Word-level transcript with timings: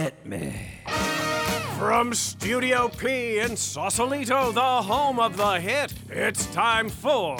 Hit 0.00 0.24
me. 0.24 0.54
From 1.78 2.14
Studio 2.14 2.88
P 2.88 3.38
in 3.38 3.54
Sausalito, 3.54 4.50
the 4.50 4.60
home 4.62 5.20
of 5.20 5.36
the 5.36 5.60
hit, 5.60 5.92
it's 6.08 6.46
time 6.54 6.88
for. 6.88 7.36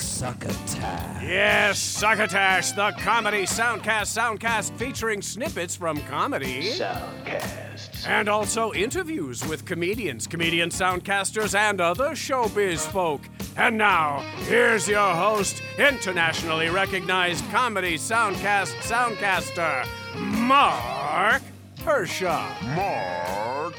Succotash. 0.00 1.22
Yes, 1.22 1.78
Succotash, 1.78 2.72
the 2.72 2.90
comedy 2.98 3.44
soundcast 3.44 4.10
soundcast 4.10 4.76
featuring 4.76 5.22
snippets 5.22 5.76
from 5.76 5.98
comedy. 6.00 6.72
Soundcast. 6.72 8.08
And 8.08 8.28
also 8.28 8.72
interviews 8.72 9.46
with 9.46 9.64
comedians, 9.64 10.26
comedian 10.26 10.70
soundcasters, 10.70 11.54
and 11.54 11.80
other 11.80 12.10
showbiz 12.10 12.80
folk. 12.88 13.20
And 13.56 13.78
now, 13.78 14.18
here's 14.48 14.88
your 14.88 15.14
host, 15.14 15.62
internationally 15.78 16.70
recognized 16.70 17.48
comedy 17.52 17.96
soundcast 17.96 18.74
soundcaster, 18.82 19.86
Mark 20.16 21.42
Hershon. 21.80 22.74
Mark. 22.74 23.74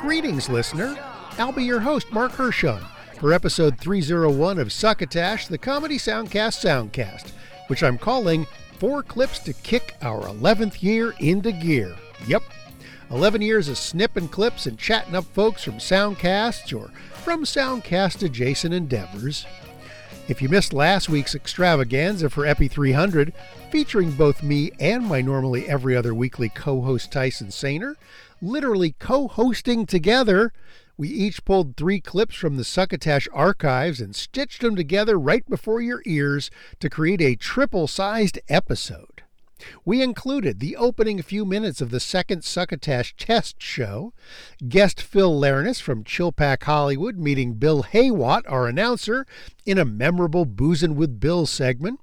Greetings, 0.00 0.48
listener. 0.48 0.96
I'll 1.38 1.52
be 1.52 1.64
your 1.64 1.80
host, 1.80 2.12
Mark 2.12 2.32
Hershon, 2.32 2.80
for 3.18 3.32
episode 3.32 3.78
301 3.78 4.58
of 4.58 4.72
Succotash, 4.72 5.48
the 5.48 5.58
Comedy 5.58 5.98
Soundcast 5.98 6.64
Soundcast, 6.64 7.32
which 7.68 7.82
I'm 7.82 7.98
calling 7.98 8.46
Four 8.78 9.02
Clips 9.02 9.40
to 9.40 9.52
Kick 9.52 9.96
Our 10.02 10.22
11th 10.22 10.82
Year 10.82 11.14
into 11.18 11.52
Gear. 11.52 11.96
Yep, 12.26 12.42
11 13.10 13.42
years 13.42 13.68
of 13.68 13.78
snipping 13.78 14.28
clips 14.28 14.66
and 14.66 14.78
chatting 14.78 15.14
up 15.14 15.24
folks 15.24 15.64
from 15.64 15.74
Soundcasts 15.74 16.78
or 16.78 16.90
from 17.22 17.44
Soundcast 17.44 18.22
adjacent 18.22 18.74
endeavors. 18.74 19.46
If 20.28 20.42
you 20.42 20.50
missed 20.50 20.74
last 20.74 21.08
week's 21.08 21.34
extravaganza 21.34 22.28
for 22.28 22.44
Epi 22.44 22.68
300, 22.68 23.32
featuring 23.70 24.10
both 24.10 24.42
me 24.42 24.70
and 24.78 25.06
my 25.06 25.22
normally 25.22 25.66
every 25.66 25.96
other 25.96 26.14
weekly 26.14 26.50
co 26.50 26.82
host 26.82 27.10
Tyson 27.10 27.46
Sainer, 27.46 27.94
literally 28.42 28.94
co 28.98 29.26
hosting 29.26 29.86
together, 29.86 30.52
we 30.98 31.08
each 31.08 31.46
pulled 31.46 31.78
three 31.78 31.98
clips 31.98 32.34
from 32.34 32.58
the 32.58 32.64
Succotash 32.64 33.26
archives 33.32 34.02
and 34.02 34.14
stitched 34.14 34.60
them 34.60 34.76
together 34.76 35.18
right 35.18 35.48
before 35.48 35.80
your 35.80 36.02
ears 36.04 36.50
to 36.80 36.90
create 36.90 37.22
a 37.22 37.34
triple 37.34 37.86
sized 37.86 38.38
episode. 38.50 39.22
We 39.84 40.02
included 40.02 40.60
the 40.60 40.76
opening 40.76 41.20
few 41.22 41.44
minutes 41.44 41.80
of 41.80 41.90
the 41.90 42.00
second 42.00 42.44
Succotash 42.44 43.16
test 43.16 43.62
show, 43.62 44.12
guest 44.68 45.00
Phil 45.00 45.38
Larness 45.38 45.80
from 45.80 46.04
Chilpack 46.04 46.62
Hollywood 46.62 47.16
meeting 47.16 47.54
Bill 47.54 47.82
Haywatt, 47.82 48.42
our 48.46 48.66
announcer, 48.66 49.26
in 49.66 49.78
a 49.78 49.84
memorable 49.84 50.46
Boozin' 50.46 50.94
with 50.94 51.20
Bill 51.20 51.46
segment, 51.46 52.00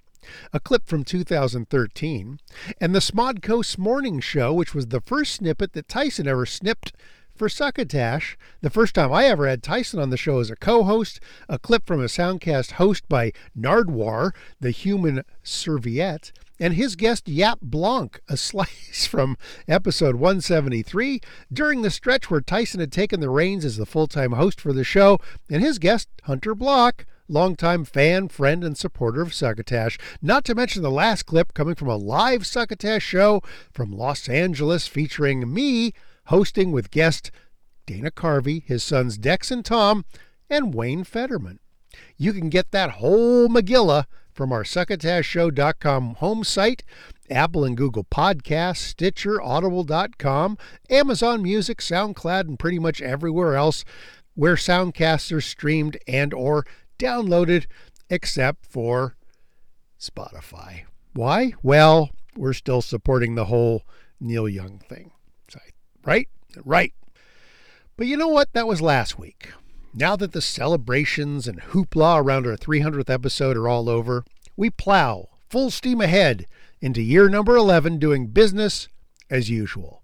a 0.51 0.59
clip 0.59 0.87
from 0.87 1.03
2013, 1.03 2.39
and 2.81 2.95
the 2.95 2.99
Smodcoast 2.99 3.77
Morning 3.77 4.19
Show, 4.19 4.53
which 4.53 4.73
was 4.73 4.87
the 4.87 5.01
first 5.01 5.35
snippet 5.35 5.73
that 5.73 5.87
Tyson 5.87 6.27
ever 6.27 6.45
snipped 6.45 6.93
for 7.35 7.49
Succotash, 7.49 8.37
the 8.61 8.69
first 8.69 8.95
time 8.95 9.11
I 9.11 9.25
ever 9.25 9.47
had 9.47 9.61
Tyson 9.61 9.99
on 9.99 10.09
the 10.09 10.17
show 10.17 10.39
as 10.39 10.49
a 10.49 10.55
co 10.55 10.83
host, 10.83 11.19
a 11.49 11.59
clip 11.59 11.85
from 11.85 11.99
a 11.99 12.05
Soundcast 12.05 12.73
host 12.73 13.07
by 13.09 13.33
Nardwuar, 13.57 14.31
the 14.59 14.71
human 14.71 15.23
serviette, 15.43 16.31
and 16.59 16.73
his 16.73 16.95
guest 16.95 17.27
Yap 17.27 17.59
Blanc, 17.61 18.19
a 18.27 18.37
slice 18.37 19.05
from 19.05 19.37
episode 19.67 20.15
173 20.15 21.21
during 21.51 21.81
the 21.81 21.89
stretch 21.89 22.29
where 22.29 22.41
Tyson 22.41 22.79
had 22.79 22.91
taken 22.91 23.19
the 23.19 23.29
reins 23.29 23.65
as 23.65 23.77
the 23.77 23.85
full 23.85 24.07
time 24.07 24.33
host 24.33 24.61
for 24.61 24.73
the 24.73 24.83
show, 24.83 25.19
and 25.49 25.61
his 25.61 25.79
guest 25.79 26.09
Hunter 26.23 26.55
Block, 26.55 27.05
longtime 27.27 27.85
fan, 27.85 28.27
friend, 28.27 28.63
and 28.63 28.77
supporter 28.77 29.21
of 29.21 29.33
Succotash. 29.33 29.97
Not 30.21 30.45
to 30.45 30.55
mention 30.55 30.83
the 30.83 30.91
last 30.91 31.25
clip 31.25 31.53
coming 31.53 31.75
from 31.75 31.89
a 31.89 31.97
live 31.97 32.45
Succotash 32.45 33.03
show 33.03 33.41
from 33.73 33.91
Los 33.91 34.29
Angeles 34.29 34.87
featuring 34.87 35.53
me 35.53 35.93
hosting 36.27 36.71
with 36.71 36.91
guest 36.91 37.31
Dana 37.85 38.11
Carvey, 38.11 38.63
his 38.65 38.83
sons 38.83 39.17
Dex 39.17 39.51
and 39.51 39.63
Tom, 39.63 40.05
and 40.49 40.73
Wayne 40.73 41.03
Federman. 41.03 41.59
You 42.17 42.33
can 42.33 42.49
get 42.49 42.71
that 42.71 42.91
whole 42.91 43.47
Megillah 43.47 44.05
from 44.35 44.51
our 44.51 44.63
succotashshow.com 44.63 46.16
home 46.16 46.44
site, 46.44 46.84
Apple 47.29 47.63
and 47.63 47.75
Google 47.75 48.03
Podcasts, 48.03 48.78
Stitcher, 48.78 49.41
Audible.com, 49.41 50.57
Amazon 50.90 51.41
Music, 51.41 51.79
SoundCloud, 51.79 52.41
and 52.41 52.59
pretty 52.59 52.78
much 52.78 53.01
everywhere 53.01 53.56
else 53.56 53.85
where 54.35 54.56
soundcasts 54.56 55.31
are 55.31 55.41
streamed 55.41 55.97
and 56.07 56.34
or 56.34 56.66
downloaded 57.00 57.66
except 58.09 58.66
for 58.66 59.16
Spotify. 60.00 60.84
Why? 61.13 61.53
Well, 61.63 62.12
we're 62.35 62.53
still 62.53 62.81
supporting 62.81 63.35
the 63.35 63.45
whole 63.45 63.84
Neil 64.19 64.50
Young 64.50 64.79
thing. 64.79 65.12
Right? 66.06 66.29
Right. 66.63 66.94
But 67.97 68.07
you 68.07 68.18
know 68.18 68.28
what? 68.28 68.53
That 68.53 68.68
was 68.68 68.81
last 68.81 69.18
week. 69.18 69.50
Now 69.97 70.17
that 70.17 70.33
the 70.33 70.41
celebrations 70.41 71.47
and 71.47 71.61
hoopla 71.61 72.22
around 72.22 72.45
our 72.45 72.57
300th 72.57 73.09
episode 73.09 73.56
are 73.56 73.69
all 73.69 73.88
over, 73.89 74.25
we 74.57 74.69
plow 74.69 75.29
full 75.50 75.72
steam 75.72 76.01
ahead 76.01 76.45
into 76.81 77.01
year 77.01 77.29
number 77.29 77.56
11 77.56 77.97
doing 77.97 78.28
business 78.28 78.89
as 79.29 79.50
usual. 79.50 80.03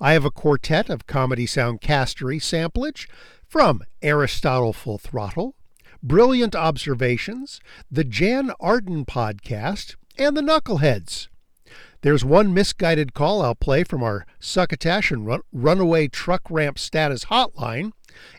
I 0.00 0.12
have 0.14 0.24
a 0.24 0.32
quartet 0.32 0.90
of 0.90 1.06
comedy 1.06 1.46
soundcastery 1.46 2.40
samplage 2.40 3.06
from 3.46 3.84
Aristotle 4.02 4.72
Full 4.72 4.98
Throttle, 4.98 5.54
Brilliant 6.02 6.56
Observations, 6.56 7.60
the 7.88 8.02
Jann 8.02 8.50
Arden 8.58 9.04
podcast, 9.04 9.94
and 10.18 10.36
the 10.36 10.42
Knuckleheads. 10.42 11.28
There's 12.00 12.24
one 12.24 12.52
misguided 12.52 13.14
call 13.14 13.42
I'll 13.42 13.54
play 13.54 13.84
from 13.84 14.02
our 14.02 14.26
Succotash 14.40 15.12
and 15.12 15.24
run- 15.24 15.42
Runaway 15.52 16.08
Truck 16.08 16.42
Ramp 16.50 16.76
Status 16.76 17.26
Hotline, 17.26 17.92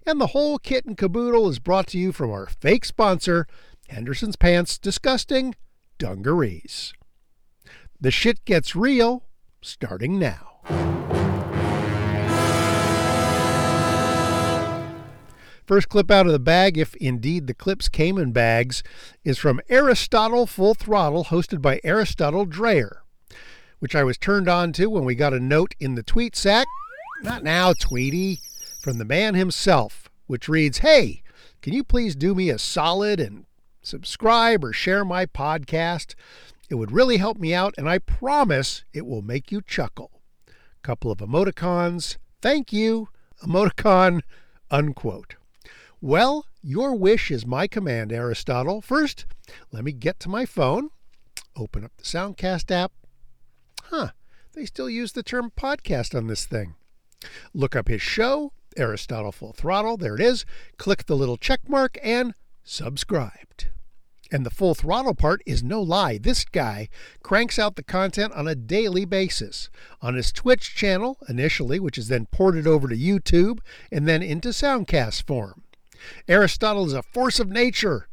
and 0.05 0.19
the 0.19 0.27
whole 0.27 0.57
kit 0.57 0.85
and 0.85 0.97
caboodle 0.97 1.49
is 1.49 1.59
brought 1.59 1.87
to 1.87 1.97
you 1.97 2.11
from 2.11 2.31
our 2.31 2.47
fake 2.47 2.85
sponsor, 2.85 3.47
Henderson's 3.89 4.35
Pants 4.35 4.77
Disgusting 4.77 5.55
Dungarees. 5.97 6.93
The 7.99 8.11
shit 8.11 8.45
gets 8.45 8.75
real 8.75 9.23
starting 9.61 10.19
now. 10.19 10.45
First 15.69 15.89
clip 15.89 16.09
out 16.09 16.25
of 16.25 16.31
the 16.31 16.39
bag, 16.39 16.79
if 16.79 16.95
indeed 16.95 17.45
the 17.45 17.53
clips 17.53 17.89
came 17.89 18.17
in 18.17 18.31
bags, 18.31 18.81
is 19.23 19.37
from 19.37 19.61
Aristotle 19.69 20.47
Full 20.47 20.73
Throttle, 20.73 21.25
hosted 21.25 21.61
by 21.61 21.79
Aristotle 21.83 22.45
Dreyer, 22.45 23.03
which 23.77 23.93
I 23.93 24.03
was 24.03 24.17
turned 24.17 24.49
on 24.49 24.73
to 24.73 24.87
when 24.89 25.05
we 25.05 25.13
got 25.13 25.31
a 25.31 25.39
note 25.39 25.75
in 25.79 25.93
the 25.93 26.01
tweet 26.01 26.35
sack. 26.35 26.65
Not 27.21 27.43
now, 27.43 27.73
Tweety, 27.73 28.39
from 28.79 28.97
the 28.97 29.05
man 29.05 29.35
himself, 29.35 30.09
which 30.27 30.49
reads 30.49 30.79
Hey, 30.79 31.21
can 31.61 31.73
you 31.73 31.83
please 31.83 32.15
do 32.15 32.33
me 32.33 32.49
a 32.49 32.57
solid 32.57 33.19
and 33.19 33.45
subscribe 33.81 34.63
or 34.63 34.73
share 34.73 35.03
my 35.03 35.25
podcast? 35.25 36.15
It 36.69 36.75
would 36.75 36.91
really 36.91 37.17
help 37.17 37.37
me 37.37 37.53
out, 37.53 37.75
and 37.77 37.89
I 37.89 37.97
promise 37.99 38.83
it 38.93 39.05
will 39.05 39.21
make 39.21 39.51
you 39.51 39.61
chuckle. 39.61 40.11
Couple 40.81 41.11
of 41.11 41.19
emoticons. 41.19 42.17
Thank 42.41 42.71
you. 42.71 43.09
Emoticon, 43.43 44.21
unquote. 44.71 45.35
Well, 46.01 46.45
your 46.61 46.95
wish 46.95 47.31
is 47.31 47.45
my 47.45 47.67
command, 47.67 48.11
Aristotle. 48.13 48.81
First, 48.81 49.25
let 49.71 49.83
me 49.83 49.91
get 49.91 50.19
to 50.21 50.29
my 50.29 50.45
phone, 50.45 50.89
open 51.55 51.83
up 51.83 51.91
the 51.97 52.03
Soundcast 52.03 52.71
app. 52.71 52.91
Huh, 53.85 54.09
they 54.53 54.65
still 54.65 54.89
use 54.89 55.11
the 55.11 55.23
term 55.23 55.51
podcast 55.57 56.15
on 56.15 56.27
this 56.27 56.45
thing. 56.45 56.75
Look 57.53 57.75
up 57.75 57.87
his 57.87 58.01
show, 58.01 58.53
Aristotle 58.79 59.31
Full 59.31 59.53
Throttle. 59.53 59.97
There 59.97 60.15
it 60.15 60.21
is. 60.21 60.45
Click 60.77 61.05
the 61.05 61.17
little 61.17 61.37
check 61.37 61.59
mark 61.67 61.97
and 62.01 62.33
subscribed. 62.63 63.67
And 64.31 64.45
the 64.45 64.51
full 64.51 64.75
throttle 64.75 65.15
part 65.15 65.41
is 65.45 65.63
no 65.63 65.81
lie. 65.81 66.19
This 66.19 66.45
guy 66.45 66.89
cranks 67.23 67.57
out 67.57 67.75
the 67.75 67.83
content 67.83 68.31
on 68.33 68.47
a 68.47 68.53
daily 68.53 69.03
basis 69.03 69.69
on 70.01 70.13
his 70.13 70.31
Twitch 70.31 70.75
channel 70.75 71.17
initially, 71.27 71.79
which 71.79 71.97
is 71.97 72.09
then 72.09 72.27
ported 72.27 72.67
over 72.67 72.87
to 72.87 72.95
YouTube 72.95 73.59
and 73.91 74.07
then 74.07 74.21
into 74.21 74.49
Soundcast 74.49 75.25
form. 75.25 75.63
Aristotle 76.27 76.85
is 76.85 76.93
a 76.93 77.01
force 77.01 77.39
of 77.39 77.49
nature. 77.49 78.07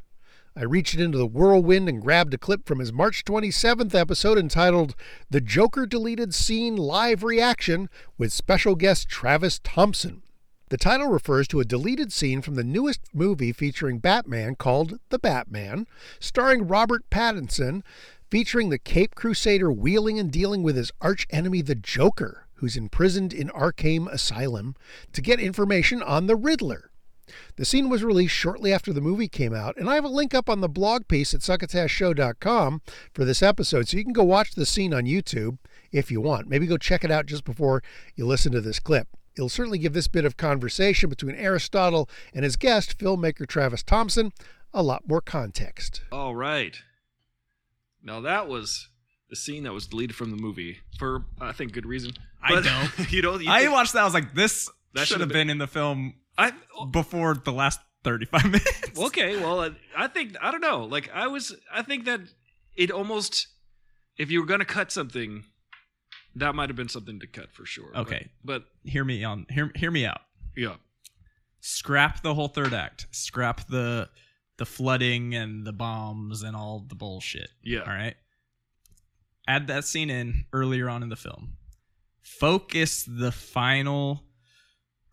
I 0.57 0.65
reached 0.65 0.95
into 0.95 1.19
the 1.19 1.27
whirlwind 1.27 1.87
and 1.87 2.01
grabbed 2.01 2.33
a 2.33 2.39
clip 2.39 2.67
from 2.67 2.79
his 2.79 2.95
March 2.95 3.23
27th 3.27 3.95
episode 3.95 4.39
entitled 4.39 4.95
The 5.29 5.43
Joker 5.43 5.85
Deleted 5.85 6.35
Scene 6.35 6.77
Live 6.77 7.23
Reaction 7.23 7.91
with 8.17 8.33
special 8.33 8.75
guest 8.75 9.07
Travis 9.07 9.61
Thompson. 9.63 10.23
The 10.69 10.77
title 10.77 11.07
refers 11.07 11.47
to 11.49 11.61
a 11.61 11.65
deleted 11.65 12.13
scene 12.13 12.43
from 12.43 12.57
the 12.57 12.65
newest 12.65 13.01
movie 13.15 13.53
featuring 13.53 14.01
Batman 14.01 14.57
called 14.57 14.99
The 15.11 15.19
Batman, 15.19 15.87
starring 16.19 16.67
Robert 16.67 17.09
Pattinson, 17.09 17.83
featuring 18.33 18.71
the 18.71 18.79
Cape 18.79 19.15
Crusader 19.15 19.71
wheeling 19.71 20.19
and 20.19 20.29
dealing 20.29 20.65
with 20.65 20.75
his 20.75 20.91
archenemy 21.01 21.63
the 21.63 21.77
Joker, 21.77 22.49
who's 22.55 22.77
imprisoned 22.77 23.33
in 23.33 23.49
Arkham 23.51 24.09
Asylum, 24.09 24.75
to 25.13 25.21
get 25.23 25.39
information 25.39 26.03
on 26.03 26.27
the 26.27 26.35
Riddler. 26.35 26.91
The 27.55 27.65
scene 27.65 27.89
was 27.89 28.03
released 28.03 28.35
shortly 28.35 28.73
after 28.73 28.93
the 28.93 29.01
movie 29.01 29.29
came 29.29 29.55
out, 29.55 29.77
and 29.77 29.89
I 29.89 29.95
have 29.95 30.05
a 30.05 30.09
link 30.09 30.35
up 30.35 30.51
on 30.51 30.63
the 30.63 30.69
blog 30.69 31.07
piece 31.07 31.33
at 31.33 31.43
succotashshow.com 31.43 32.83
for 33.15 33.25
this 33.25 33.41
episode, 33.41 33.87
so 33.87 33.97
you 33.97 34.03
can 34.03 34.13
go 34.13 34.25
watch 34.25 34.57
the 34.57 34.67
scene 34.67 34.93
on 34.93 35.05
YouTube 35.05 35.59
if 35.93 36.11
you 36.11 36.21
want. 36.21 36.49
Maybe 36.49 36.67
go 36.67 36.77
check 36.77 37.05
it 37.05 37.11
out 37.13 37.27
just 37.27 37.45
before 37.45 37.85
you 38.17 38.27
listen 38.27 38.51
to 38.51 38.61
this 38.61 38.81
clip. 38.81 39.07
It'll 39.37 39.49
certainly 39.49 39.79
give 39.79 39.93
this 39.93 40.09
bit 40.09 40.25
of 40.25 40.37
conversation 40.37 41.11
between 41.11 41.35
Aristotle 41.37 42.09
and 42.35 42.43
his 42.45 42.57
guest, 42.57 42.99
filmmaker 42.99 43.47
Travis 43.47 43.83
Thompson, 43.83 44.33
a 44.73 44.83
lot 44.83 45.07
more 45.07 45.21
context. 45.21 46.03
All 46.11 46.35
right. 46.35 46.77
Now 48.03 48.21
that 48.21 48.49
was 48.49 48.89
the 49.29 49.37
scene 49.37 49.65
that 49.65 49.73
was 49.73 49.87
deleted 49.87 50.15
from 50.17 50.31
the 50.31 50.37
movie 50.37 50.79
for 50.99 51.25
I 51.41 51.53
think 51.53 51.73
good 51.73 51.87
reason. 51.87 52.13
I 52.43 52.55
But- 52.55 52.65
don't. 52.65 53.11
you 53.13 53.23
don't. 53.23 53.43
You 53.43 53.51
I 53.51 53.61
think- 53.63 53.73
watched 53.73 53.93
that. 53.95 54.03
I 54.03 54.05
was 54.05 54.15
like, 54.15 54.35
this 54.35 54.71
That 54.95 55.01
should 55.07 55.15
should've 55.15 55.29
been- 55.29 55.49
been 55.49 55.51
in 55.51 55.59
the 55.59 55.67
film 55.67 56.15
I 56.39 56.53
before 56.93 57.35
the 57.35 57.53
last 57.53 57.81
35 58.05 58.45
minutes. 58.51 58.99
okay. 58.99 59.37
Well, 59.37 59.61
I- 59.61 59.71
I 59.97 60.07
think 60.09 60.37
I 60.41 60.51
don't 60.51 60.61
know. 60.61 60.85
Like 60.85 61.11
I 61.13 61.27
was. 61.27 61.55
I 61.73 61.83
think 61.83 62.05
that 62.05 62.21
it 62.77 62.91
almost. 62.91 63.49
If 64.17 64.31
you 64.31 64.41
were 64.41 64.47
gonna 64.47 64.65
cut 64.65 64.91
something, 64.93 65.45
that 66.37 66.55
might 66.55 66.69
have 66.69 66.77
been 66.77 66.89
something 66.89 67.21
to 67.21 67.27
cut 67.27 67.51
for 67.53 67.67
sure. 67.67 67.91
Okay. 67.97 68.29
But, 68.45 68.65
Hear 68.85 69.05
me 69.05 69.25
on. 69.25 69.47
Hear, 69.51 69.71
hear 69.75 69.91
me 69.91 70.07
out. 70.07 70.21
yeah. 70.57 70.77
Scrap 71.61 72.23
the 72.23 72.35
whole 72.35 72.49
third 72.49 72.73
act. 72.73 73.07
Scrap 73.11 73.67
the 73.69 74.09
the 74.59 74.65
flooding 74.67 75.35
and 75.35 75.67
the 75.67 75.73
bombs 75.73 76.43
and 76.43 76.55
all 76.57 76.85
the 76.89 76.95
bullshit. 76.95 77.51
Yeah. 77.63 77.81
All 77.81 77.87
right. 77.93 78.15
Add 79.49 79.67
that 79.67 79.85
scene 79.85 80.09
in 80.09 80.45
earlier 80.53 80.89
on 80.89 81.03
in 81.03 81.09
the 81.09 81.17
film. 81.17 81.57
Focus 82.23 83.05
the 83.09 83.33
final 83.33 84.23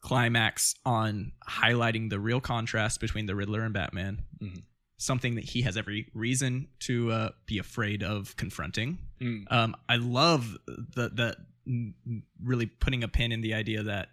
climax 0.01 0.75
on 0.85 1.31
highlighting 1.49 2.09
the 2.09 2.19
real 2.19 2.39
contrast 2.41 2.99
between 2.99 3.25
the 3.25 3.35
Riddler 3.35 3.61
and 3.63 3.73
Batman. 3.73 4.23
Mhm. 4.41 4.63
Something 5.03 5.35
that 5.35 5.43
he 5.43 5.63
has 5.63 5.75
every 5.75 6.07
reason 6.13 6.69
to 6.79 7.11
uh, 7.11 7.29
be 7.45 7.57
afraid 7.57 8.03
of 8.03 8.37
confronting. 8.37 8.99
Mm. 9.21 9.51
Um, 9.51 9.75
I 9.89 9.97
love 9.97 10.57
the 10.67 11.09
the 11.09 11.35
really 12.41 12.67
putting 12.67 13.03
a 13.03 13.07
pin 13.07 13.31
in 13.31 13.41
the 13.41 13.53
idea 13.53 13.83
that 13.83 14.09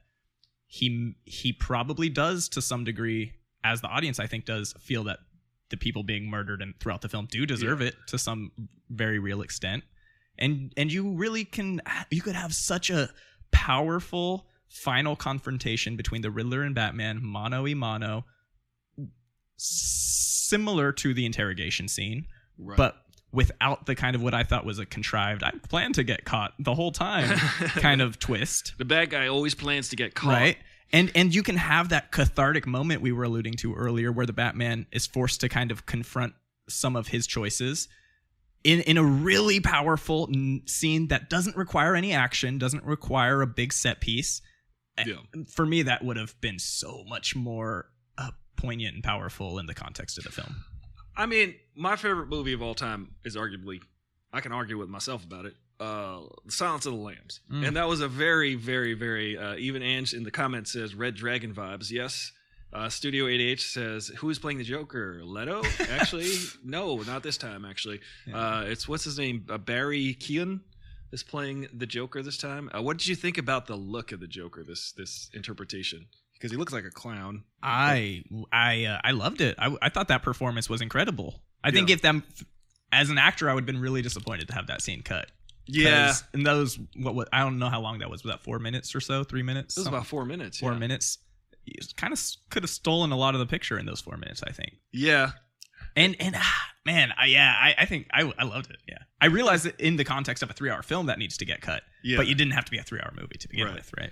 he 0.67 1.15
he 1.25 1.53
probably 1.53 2.09
does 2.09 2.49
to 2.49 2.61
some 2.61 2.83
degree, 2.85 3.35
as 3.63 3.81
the 3.81 3.89
audience 3.89 4.19
I 4.19 4.27
think 4.27 4.47
does 4.47 4.75
feel 4.81 5.05
that 5.05 5.21
the 5.69 5.77
people 5.77 6.03
being 6.03 6.29
murdered 6.29 6.61
and 6.61 6.75
throughout 6.81 7.03
the 7.03 7.09
film 7.09 7.29
do 7.31 7.47
deserve 7.47 7.81
it 7.81 7.95
to 8.09 8.19
some 8.19 8.51
very 8.89 9.21
real 9.21 9.43
extent, 9.43 9.85
and 10.39 10.73
and 10.77 10.93
you 10.93 11.13
really 11.13 11.45
can 11.45 11.81
you 12.11 12.23
could 12.23 12.35
have 12.35 12.53
such 12.53 12.91
a 12.91 13.11
powerful 13.53 14.49
final 14.69 15.15
confrontation 15.17 15.97
between 15.97 16.23
the 16.23 16.31
Riddler 16.31 16.63
and 16.63 16.75
Batman, 16.75 17.21
mano 17.23 17.67
a 17.67 17.75
mano, 17.75 18.25
similar 19.61 20.93
to 20.93 21.15
the 21.15 21.27
interrogation 21.27 21.89
scene 21.89 22.27
Right. 22.59 22.77
but 22.77 22.97
without 23.33 23.87
the 23.87 23.95
kind 23.95 24.15
of 24.17 24.23
what 24.23 24.35
I 24.35 24.43
thought 24.43 24.67
was 24.67 24.79
a 24.79 24.85
contrived, 24.87 25.43
I 25.43 25.53
plan 25.69 25.93
to 25.95 26.03
get 26.03 26.25
caught 26.25 26.53
the 26.59 26.75
whole 26.75 26.93
time 26.93 27.29
kind 27.77 28.01
of 28.03 28.19
twist, 28.19 28.75
the 28.79 28.85
bad 28.85 29.11
guy 29.11 29.29
always 29.29 29.55
plans 29.55 29.89
to 29.91 29.97
get 29.97 30.15
caught. 30.15 30.33
right? 30.33 30.57
And 30.93 31.13
and 31.15 31.33
you 31.35 31.43
can 31.45 31.57
have 31.57 31.91
that 31.91 32.11
cathartic 32.11 32.67
moment 32.67 33.01
we 33.01 33.13
were 33.13 33.23
alluding 33.25 33.55
to 33.59 33.75
earlier, 33.75 34.11
where 34.11 34.27
the 34.27 34.33
Batman 34.33 34.87
is 34.93 35.07
forced 35.07 35.41
to 35.43 35.49
kind 35.49 35.71
of 35.71 35.87
confront 35.87 36.35
some 36.69 36.97
of 36.97 37.09
his 37.09 37.27
choices 37.29 37.89
in 38.65 38.81
in 38.81 38.99
a 38.99 39.05
really 39.05 39.61
powerful 39.61 40.29
n- 40.33 40.63
scene 40.67 41.07
that 41.09 41.31
doesn't 41.31 41.57
require 41.57 41.95
any 41.95 42.13
action, 42.13 42.59
doesn't 42.59 42.85
require 42.85 43.41
a 43.41 43.47
big 43.47 43.73
set 43.73 44.01
piece. 44.01 44.43
Eh, 44.99 45.05
Yeah. 45.07 45.43
For 45.49 45.65
me, 45.65 45.83
that 45.83 46.05
would 46.05 46.17
have 46.17 46.39
been 46.41 46.59
so 46.59 47.05
much 47.09 47.37
more 47.37 47.87
poignant 48.61 48.95
and 48.95 49.05
powerful 49.05 49.59
in 49.59 49.67
the 49.67 49.75
context 49.75 50.19
of 50.19 50.25
the 50.25 50.31
film. 50.31 50.65
I 51.17 51.27
mean, 51.27 51.55
my 51.75 51.97
favorite 51.97 52.29
movie 52.29 52.53
of 52.53 52.63
all 52.63 52.75
time 52.75 53.15
is 53.25 53.37
arguably, 53.37 53.81
I 54.33 54.41
can 54.41 54.53
argue 54.53 54.79
with 54.79 54.89
myself 54.89 55.25
about 55.25 55.45
it. 55.47 55.55
Uh, 55.79 56.21
Silence 56.49 56.85
of 56.87 56.93
the 56.93 56.99
Lambs, 56.99 57.41
Mm. 57.51 57.67
and 57.69 57.77
that 57.77 57.89
was 57.89 58.01
a 58.01 58.09
very, 58.09 58.55
very, 58.55 58.93
very. 58.93 59.39
Uh, 59.39 59.57
even 59.57 59.83
Ange 59.83 60.13
in 60.13 60.25
the 60.25 60.31
comments 60.31 60.73
says 60.73 60.95
Red 60.95 61.15
Dragon 61.15 61.55
vibes. 61.55 61.91
Yes. 61.91 62.33
Uh, 62.73 62.89
Studio 62.89 63.27
88 63.27 63.61
says 63.61 64.09
who 64.19 64.29
is 64.31 64.39
playing 64.39 64.59
the 64.59 64.65
Joker? 64.65 65.23
Leto? 65.25 65.63
Actually, 65.91 66.31
no, 66.63 66.99
not 66.99 67.23
this 67.23 67.37
time. 67.39 67.65
Actually, 67.65 68.01
uh, 68.33 68.65
it's 68.67 68.87
what's 68.87 69.05
his 69.05 69.19
name? 69.19 69.47
Uh, 69.49 69.57
Barry 69.59 70.15
Keoghan 70.21 70.61
is 71.13 71.23
playing 71.25 71.67
the 71.73 71.87
Joker 71.87 72.23
this 72.23 72.37
time. 72.37 72.71
Uh, 72.77 72.83
what 72.83 72.99
did 72.99 73.09
you 73.09 73.17
think 73.17 73.39
about 73.39 73.67
the 73.67 73.75
look 73.75 74.13
of 74.13 74.21
the 74.21 74.29
Joker? 74.29 74.63
This 74.63 74.93
this 74.93 75.31
interpretation 75.35 76.07
because 76.41 76.51
he 76.51 76.57
looks 76.57 76.73
like 76.73 76.85
a 76.85 76.91
clown. 76.91 77.45
I 77.63 78.25
I 78.51 78.87
uh, 78.87 79.01
I 79.05 79.11
loved 79.11 79.43
it. 79.43 79.57
I, 79.59 79.77
I 79.83 79.91
thought 79.91 80.09
that 80.09 80.23
performance 80.23 80.71
was 80.71 80.81
incredible. 80.81 81.43
I 81.63 81.71
think 81.71 81.91
if 81.91 82.01
them 82.01 82.25
as 82.91 83.11
an 83.11 83.19
actor, 83.19 83.51
I 83.51 83.55
would 83.55 83.63
have 83.63 83.67
been 83.67 83.81
really 83.81 84.01
disappointed 84.01 84.49
to 84.49 84.55
have 84.55 84.69
that 84.69 84.81
scene 84.81 85.03
cut. 85.03 85.31
Yeah, 85.67 86.15
in 86.35 86.43
those 86.43 86.79
what, 86.97 87.15
what 87.15 87.29
I 87.33 87.41
don't 87.41 87.59
know 87.59 87.69
how 87.69 87.81
long 87.81 87.99
that 87.99 88.11
was. 88.11 88.25
Was 88.25 88.33
that 88.33 88.41
four 88.43 88.59
minutes 88.59 88.95
or 88.95 89.01
so? 89.01 89.23
Three 89.23 89.43
minutes? 89.43 89.75
this 89.75 89.83
was 89.83 89.89
about 89.89 90.07
four 90.07 90.25
minutes. 90.25 90.59
four 90.59 90.73
yeah. 90.73 90.79
minutes. 90.79 91.19
Kind 91.97 92.13
of 92.13 92.21
could 92.49 92.63
have 92.63 92.71
stolen 92.71 93.13
a 93.13 93.17
lot 93.17 93.35
of 93.35 93.41
the 93.41 93.47
picture 93.47 93.79
in 93.79 93.87
those 93.87 94.01
four 94.01 94.17
minutes. 94.17 94.43
I 94.45 94.53
think. 94.53 94.79
Yeah, 94.93 95.33
And 95.95 96.17
and 96.19 96.35
ah, 96.37 96.65
man, 96.85 97.13
I, 97.17 97.27
yeah, 97.27 97.55
I, 97.57 97.75
I 97.79 97.85
think 97.85 98.09
I, 98.13 98.33
I 98.39 98.45
loved 98.45 98.71
it. 98.71 98.79
Yeah, 98.89 98.99
I 99.21 99.27
realized 99.27 99.67
that 99.67 99.79
in 99.79 99.97
the 99.97 100.05
context 100.05 100.43
of 100.43 100.51
a 100.51 100.53
three-hour 100.55 100.83
film 100.83 101.07
that 101.07 101.19
needs 101.19 101.37
to 101.37 101.45
get 101.45 101.61
cut. 101.61 101.83
Yeah. 102.03 102.17
but 102.17 102.27
you 102.27 102.35
didn't 102.35 102.55
have 102.55 102.65
to 102.65 102.71
be 102.71 102.79
a 102.79 102.83
three-hour 102.83 103.13
movie 103.15 103.37
to 103.39 103.49
begin 103.49 103.67
Right. 103.67 103.75
with, 103.77 103.91
right? 103.99 104.11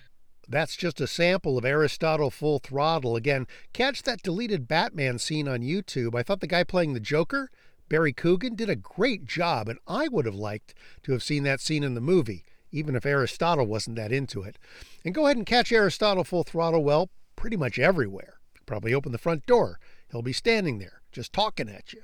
That's 0.49 0.77
just 0.77 1.01
a 1.01 1.07
sample 1.07 1.59
of 1.59 1.65
Aristotle 1.67 2.31
Full 2.31 2.59
Throttle. 2.59 3.17
Again, 3.17 3.47
catch 3.75 4.03
that 4.05 4.23
deleted 4.23 4.67
Batman 4.67 5.19
scene 5.19 5.47
on 5.47 5.61
YouTube. 5.61 6.15
I 6.15 6.23
thought 6.23 6.41
the 6.41 6.47
guy 6.47 6.65
playing 6.65 6.95
the 6.95 7.01
Joker, 7.01 7.51
Barry 7.91 8.15
Keoghan, 8.15 8.57
did 8.57 8.71
a 8.71 8.77
great 8.77 9.27
job, 9.27 9.69
and 9.69 9.79
I 9.87 10.09
would 10.09 10.25
have 10.25 10.35
liked 10.35 10.75
to 11.03 11.13
have 11.13 11.23
seen 11.23 11.43
that 11.43 11.61
scene 11.61 11.85
in 11.85 11.95
the 11.95 12.01
movie, 12.01 12.45
even 12.73 12.97
if 12.97 13.05
Aristotle 13.05 13.67
wasn't 13.67 13.97
that 13.97 14.11
into 14.11 14.43
it. 14.43 14.59
And 15.05 15.15
go 15.15 15.27
ahead 15.27 15.37
and 15.37 15.45
catch 15.45 15.71
Aristotle 15.71 16.25
Full 16.25 16.45
Throttle, 16.45 16.83
well, 16.83 17.11
pretty 17.37 17.57
much 17.57 17.79
everywhere. 17.79 18.39
Probably 18.65 18.95
open 18.95 19.13
the 19.13 19.19
front 19.19 19.45
door. 19.45 19.79
He'll 20.11 20.23
be 20.23 20.33
standing 20.33 20.79
there, 20.79 21.03
just 21.13 21.33
talking 21.35 21.69
at 21.69 21.93
you. 21.93 22.03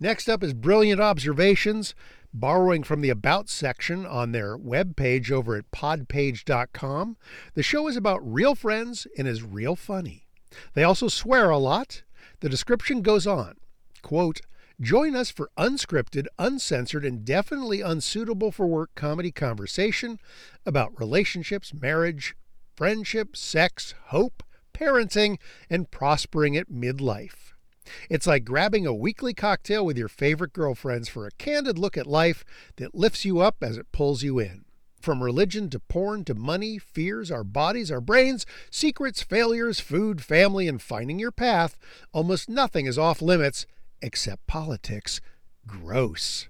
Next 0.00 0.28
up 0.28 0.42
is 0.42 0.54
Brilliant 0.54 1.00
Observations, 1.00 1.94
borrowing 2.32 2.82
from 2.82 3.00
the 3.00 3.10
About 3.10 3.48
section 3.48 4.06
on 4.06 4.32
their 4.32 4.56
webpage 4.56 5.30
over 5.30 5.56
at 5.56 5.70
podpage.com. 5.70 7.16
The 7.54 7.62
show 7.62 7.88
is 7.88 7.96
about 7.96 8.20
real 8.32 8.54
friends 8.54 9.06
and 9.16 9.28
is 9.28 9.42
real 9.42 9.76
funny. 9.76 10.26
They 10.74 10.84
also 10.84 11.08
swear 11.08 11.50
a 11.50 11.58
lot. 11.58 12.02
The 12.40 12.48
description 12.48 13.02
goes 13.02 13.26
on. 13.26 13.56
Quote, 14.02 14.40
Join 14.80 15.14
us 15.14 15.30
for 15.30 15.50
unscripted, 15.56 16.26
uncensored, 16.38 17.04
and 17.04 17.24
definitely 17.24 17.82
unsuitable 17.82 18.50
for 18.50 18.66
work 18.66 18.90
comedy 18.96 19.30
conversation 19.30 20.18
about 20.66 20.98
relationships, 20.98 21.72
marriage, 21.72 22.34
friendship, 22.74 23.36
sex, 23.36 23.94
hope, 24.06 24.42
parenting, 24.74 25.38
and 25.70 25.90
prospering 25.90 26.56
at 26.56 26.68
midlife. 26.68 27.52
It's 28.08 28.26
like 28.26 28.44
grabbing 28.44 28.86
a 28.86 28.94
weekly 28.94 29.34
cocktail 29.34 29.84
with 29.84 29.98
your 29.98 30.08
favorite 30.08 30.52
girlfriends 30.52 31.08
for 31.08 31.26
a 31.26 31.32
candid 31.32 31.78
look 31.78 31.96
at 31.96 32.06
life 32.06 32.44
that 32.76 32.94
lifts 32.94 33.24
you 33.24 33.40
up 33.40 33.56
as 33.62 33.76
it 33.76 33.92
pulls 33.92 34.22
you 34.22 34.38
in. 34.38 34.64
From 35.00 35.22
religion 35.22 35.68
to 35.70 35.80
porn 35.80 36.24
to 36.26 36.34
money, 36.34 36.78
fears, 36.78 37.30
our 37.30 37.42
bodies, 37.42 37.90
our 37.90 38.00
brains, 38.00 38.46
secrets, 38.70 39.20
failures, 39.20 39.80
food, 39.80 40.22
family, 40.22 40.68
and 40.68 40.80
finding 40.80 41.18
your 41.18 41.32
path, 41.32 41.76
almost 42.12 42.48
nothing 42.48 42.86
is 42.86 42.98
off 42.98 43.20
limits 43.20 43.66
except 44.00 44.46
politics. 44.46 45.20
Gross. 45.66 46.48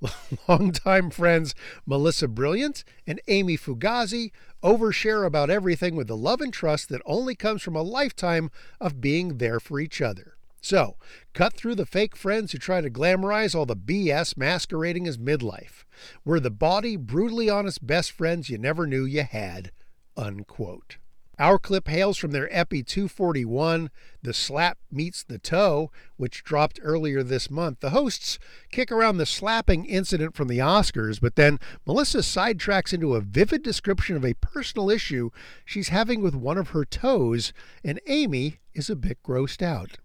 Longtime 0.48 1.10
friends 1.10 1.56
Melissa 1.84 2.28
Brilliant 2.28 2.84
and 3.06 3.20
Amy 3.26 3.56
Fugazi 3.56 4.30
overshare 4.62 5.26
about 5.26 5.50
everything 5.50 5.96
with 5.96 6.06
the 6.06 6.16
love 6.16 6.40
and 6.40 6.52
trust 6.52 6.88
that 6.88 7.02
only 7.04 7.34
comes 7.34 7.62
from 7.62 7.76
a 7.76 7.82
lifetime 7.82 8.50
of 8.80 9.00
being 9.00 9.38
there 9.38 9.58
for 9.58 9.80
each 9.80 10.00
other. 10.00 10.37
So, 10.60 10.96
cut 11.34 11.54
through 11.54 11.76
the 11.76 11.86
fake 11.86 12.16
friends 12.16 12.52
who 12.52 12.58
try 12.58 12.80
to 12.80 12.90
glamorize 12.90 13.54
all 13.54 13.66
the 13.66 13.76
BS 13.76 14.36
masquerading 14.36 15.06
as 15.06 15.16
midlife. 15.16 15.84
We're 16.24 16.40
the 16.40 16.50
body, 16.50 16.96
brutally 16.96 17.48
honest 17.48 17.86
best 17.86 18.10
friends 18.10 18.50
you 18.50 18.58
never 18.58 18.86
knew 18.86 19.04
you 19.04 19.22
had. 19.22 19.70
Unquote. 20.16 20.98
Our 21.38 21.60
clip 21.60 21.86
hails 21.86 22.18
from 22.18 22.32
their 22.32 22.48
Epi 22.50 22.82
241, 22.82 23.90
The 24.22 24.34
Slap 24.34 24.76
Meets 24.90 25.22
the 25.22 25.38
Toe, 25.38 25.92
which 26.16 26.42
dropped 26.42 26.80
earlier 26.82 27.22
this 27.22 27.48
month. 27.48 27.78
The 27.78 27.90
hosts 27.90 28.40
kick 28.72 28.90
around 28.90 29.18
the 29.18 29.26
slapping 29.26 29.84
incident 29.84 30.34
from 30.34 30.48
the 30.48 30.58
Oscars, 30.58 31.20
but 31.20 31.36
then 31.36 31.60
Melissa 31.86 32.18
sidetracks 32.18 32.92
into 32.92 33.14
a 33.14 33.20
vivid 33.20 33.62
description 33.62 34.16
of 34.16 34.24
a 34.24 34.34
personal 34.34 34.90
issue 34.90 35.30
she's 35.64 35.90
having 35.90 36.22
with 36.22 36.34
one 36.34 36.58
of 36.58 36.70
her 36.70 36.84
toes, 36.84 37.52
and 37.84 38.00
Amy 38.08 38.58
is 38.74 38.90
a 38.90 38.96
bit 38.96 39.22
grossed 39.22 39.62
out. 39.62 39.98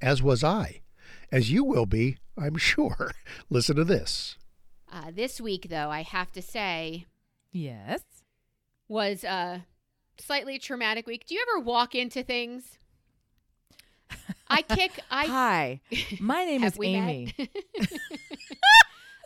As 0.00 0.22
was 0.22 0.42
I. 0.42 0.80
As 1.32 1.50
you 1.50 1.62
will 1.64 1.86
be, 1.86 2.18
I'm 2.38 2.56
sure. 2.56 3.12
Listen 3.50 3.76
to 3.76 3.84
this. 3.84 4.36
Uh, 4.92 5.10
this 5.14 5.40
week, 5.40 5.68
though, 5.70 5.90
I 5.90 6.02
have 6.02 6.32
to 6.32 6.42
say, 6.42 7.06
Yes. 7.52 8.00
was 8.88 9.22
a 9.24 9.64
slightly 10.18 10.58
traumatic 10.58 11.06
week. 11.06 11.26
Do 11.26 11.34
you 11.34 11.44
ever 11.48 11.60
walk 11.64 11.94
into 11.94 12.22
things? 12.22 12.78
I 14.48 14.62
kick. 14.62 14.98
I 15.10 15.26
Hi. 15.26 15.80
My 16.20 16.44
name 16.44 16.64
is? 16.64 16.76
Amy. 16.82 17.32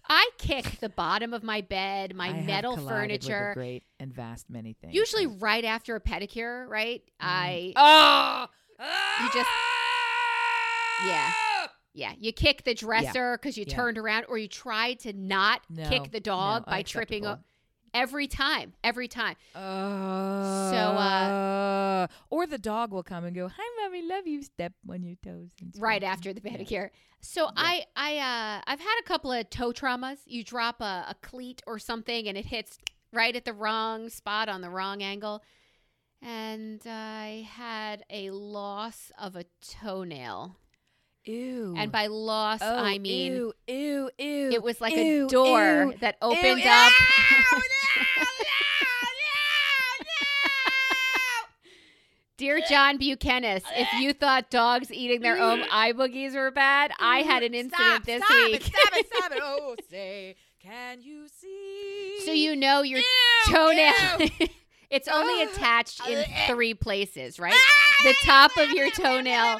I 0.06 0.28
kick 0.36 0.80
the 0.80 0.90
bottom 0.90 1.32
of 1.32 1.42
my 1.42 1.62
bed, 1.62 2.14
my 2.14 2.28
I 2.28 2.32
have 2.32 2.44
metal 2.44 2.76
with 2.76 2.84
a 2.84 2.88
furniture. 2.88 3.52
great 3.54 3.84
and 3.98 4.12
vast 4.12 4.50
many 4.50 4.74
things. 4.74 4.92
Usually 4.94 5.26
right 5.26 5.64
after 5.64 5.96
a 5.96 6.00
pedicure, 6.00 6.68
right? 6.68 7.00
Mm. 7.02 7.10
I 7.20 7.72
Oh. 7.76 8.46
You 9.22 9.30
just- 9.32 9.48
ah! 9.50 9.70
Yeah. 11.06 11.32
Yeah, 11.96 12.12
you 12.18 12.32
kick 12.32 12.64
the 12.64 12.74
dresser 12.74 13.38
because 13.38 13.56
you 13.56 13.64
Yeah. 13.68 13.74
turned 13.76 13.98
around, 13.98 14.24
or 14.28 14.36
you 14.36 14.48
tried 14.48 14.98
to 15.00 15.12
not 15.12 15.62
No, 15.70 15.88
kick 15.88 16.10
the 16.10 16.20
dog 16.20 16.64
no, 16.66 16.70
by 16.70 16.82
tripping. 16.82 17.24
O- 17.24 17.38
every 17.92 18.26
time, 18.26 18.74
every 18.82 19.06
time. 19.06 19.36
Uh, 19.54 20.42
So, 20.70 20.96
uh, 20.98 22.06
or 22.30 22.46
the 22.46 22.58
dog 22.58 22.90
will 22.92 23.04
come 23.04 23.24
and 23.24 23.34
go, 23.34 23.48
"Hi, 23.48 23.82
mommy, 23.82 24.02
love 24.02 24.26
you." 24.26 24.42
Step 24.42 24.72
on 24.90 25.02
your 25.04 25.14
toes. 25.24 25.52
And 25.60 25.72
right 25.78 26.00
scratch 26.02 26.12
after 26.12 26.32
the 26.32 26.40
them." 26.40 26.52
Yeah. 26.52 26.58
pedicure. 26.58 26.90
So 27.20 27.48
I 27.56 27.86
I 27.96 28.18
uh 28.18 28.62
I've 28.66 28.80
had 28.80 28.98
a 29.00 29.04
couple 29.04 29.30
of 29.32 29.48
toe 29.50 29.72
traumas. 29.72 30.18
You 30.26 30.42
drop 30.42 30.80
a, 30.80 31.06
a 31.08 31.14
cleat 31.22 31.62
or 31.66 31.78
something 31.78 32.26
and 32.28 32.36
it 32.36 32.46
hits 32.46 32.76
right 33.12 33.34
at 33.36 33.44
the 33.44 33.52
wrong 33.52 34.10
spot 34.10 34.48
on 34.48 34.60
the 34.62 34.68
wrong 34.70 35.00
angle. 35.02 35.42
And 36.20 36.80
I 36.86 37.46
had 37.50 38.04
a 38.10 38.30
loss 38.30 39.12
of 39.18 39.36
a 39.36 39.44
toenail. 39.60 40.56
Ew. 41.26 41.74
And 41.78 41.90
by 41.90 42.06
loss 42.08 42.60
oh, 42.62 42.76
I 42.76 42.98
mean 42.98 43.32
ew, 43.32 43.52
ew, 43.66 44.10
ew. 44.18 44.50
it 44.52 44.62
was 44.62 44.78
like 44.80 44.94
ew, 44.94 45.24
a 45.26 45.28
door 45.28 45.84
ew, 45.92 45.94
that 46.00 46.16
opened 46.20 46.60
Ew, 46.60 46.68
up. 46.68 46.92
no, 47.52 47.58
no, 47.58 47.60
no, 50.00 50.04
Dear 52.36 52.60
John 52.68 52.98
Buchanan, 52.98 53.60
if 53.76 53.92
you 54.00 54.12
thought 54.12 54.50
dogs 54.50 54.92
eating 54.92 55.20
their 55.20 55.38
own 55.40 55.62
eye 55.70 55.92
boogies 55.92 56.34
were 56.34 56.50
bad, 56.50 56.90
I 57.00 57.18
had 57.20 57.42
an 57.42 57.54
incident 57.54 57.74
Stop, 57.90 58.04
this 58.04 58.22
stop 58.24 58.44
week. 58.50 58.54
It, 58.56 58.64
stop 58.64 58.92
it, 58.98 59.06
stop 59.14 59.32
it. 59.32 59.38
Oh, 59.42 59.76
say, 59.90 60.36
can 60.60 61.00
you 61.00 61.26
see? 61.28 62.20
so 62.26 62.32
you 62.32 62.56
know 62.56 62.82
your 62.82 63.00
toenail. 63.46 63.92
it's 64.90 65.08
only 65.08 65.42
attached 65.42 66.06
in 66.08 66.18
Uh, 66.18 66.24
three 66.48 66.74
places, 66.74 67.38
right? 67.38 67.54
Ah, 67.54 68.02
The 68.02 68.14
top 68.24 68.56
of 68.56 68.70
your 68.72 68.90
toenail, 68.90 69.58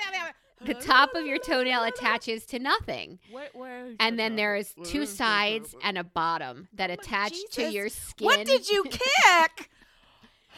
the 0.67 0.75
top 0.75 1.15
of 1.15 1.27
your 1.27 1.39
toenail 1.39 1.85
attaches 1.85 2.45
to 2.47 2.59
nothing. 2.59 3.19
Where, 3.31 3.49
where 3.53 3.87
is 3.87 3.97
And 4.01 4.19
then 4.19 4.37
there 4.37 4.57
is 4.57 4.75
two 4.85 5.07
sides 5.07 5.75
and 5.83 5.99
a 5.99 6.05
bottom 6.05 6.69
that 6.75 6.91
oh 6.91 6.95
attach 6.95 7.35
to 7.53 7.71
your 7.71 7.89
skin. 7.89 8.27
What 8.27 8.47
did 8.47 8.69
you 8.69 8.85
kick? 8.91 9.71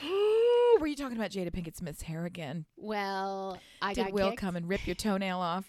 Were 0.81 0.87
you 0.87 0.97
talking 0.97 1.17
about 1.17 1.31
Jada 1.31 1.51
Pinkett 1.51 1.77
Smith's 1.77 2.03
hair 2.03 2.27
again? 2.27 2.67
Well, 2.77 3.59
I 3.81 3.95
Did 3.95 4.07
got 4.07 4.13
Will 4.13 4.31
kicked. 4.31 4.41
come 4.41 4.57
and 4.57 4.69
rip 4.69 4.87
your 4.87 4.95
toenail 4.95 5.39
off? 5.39 5.65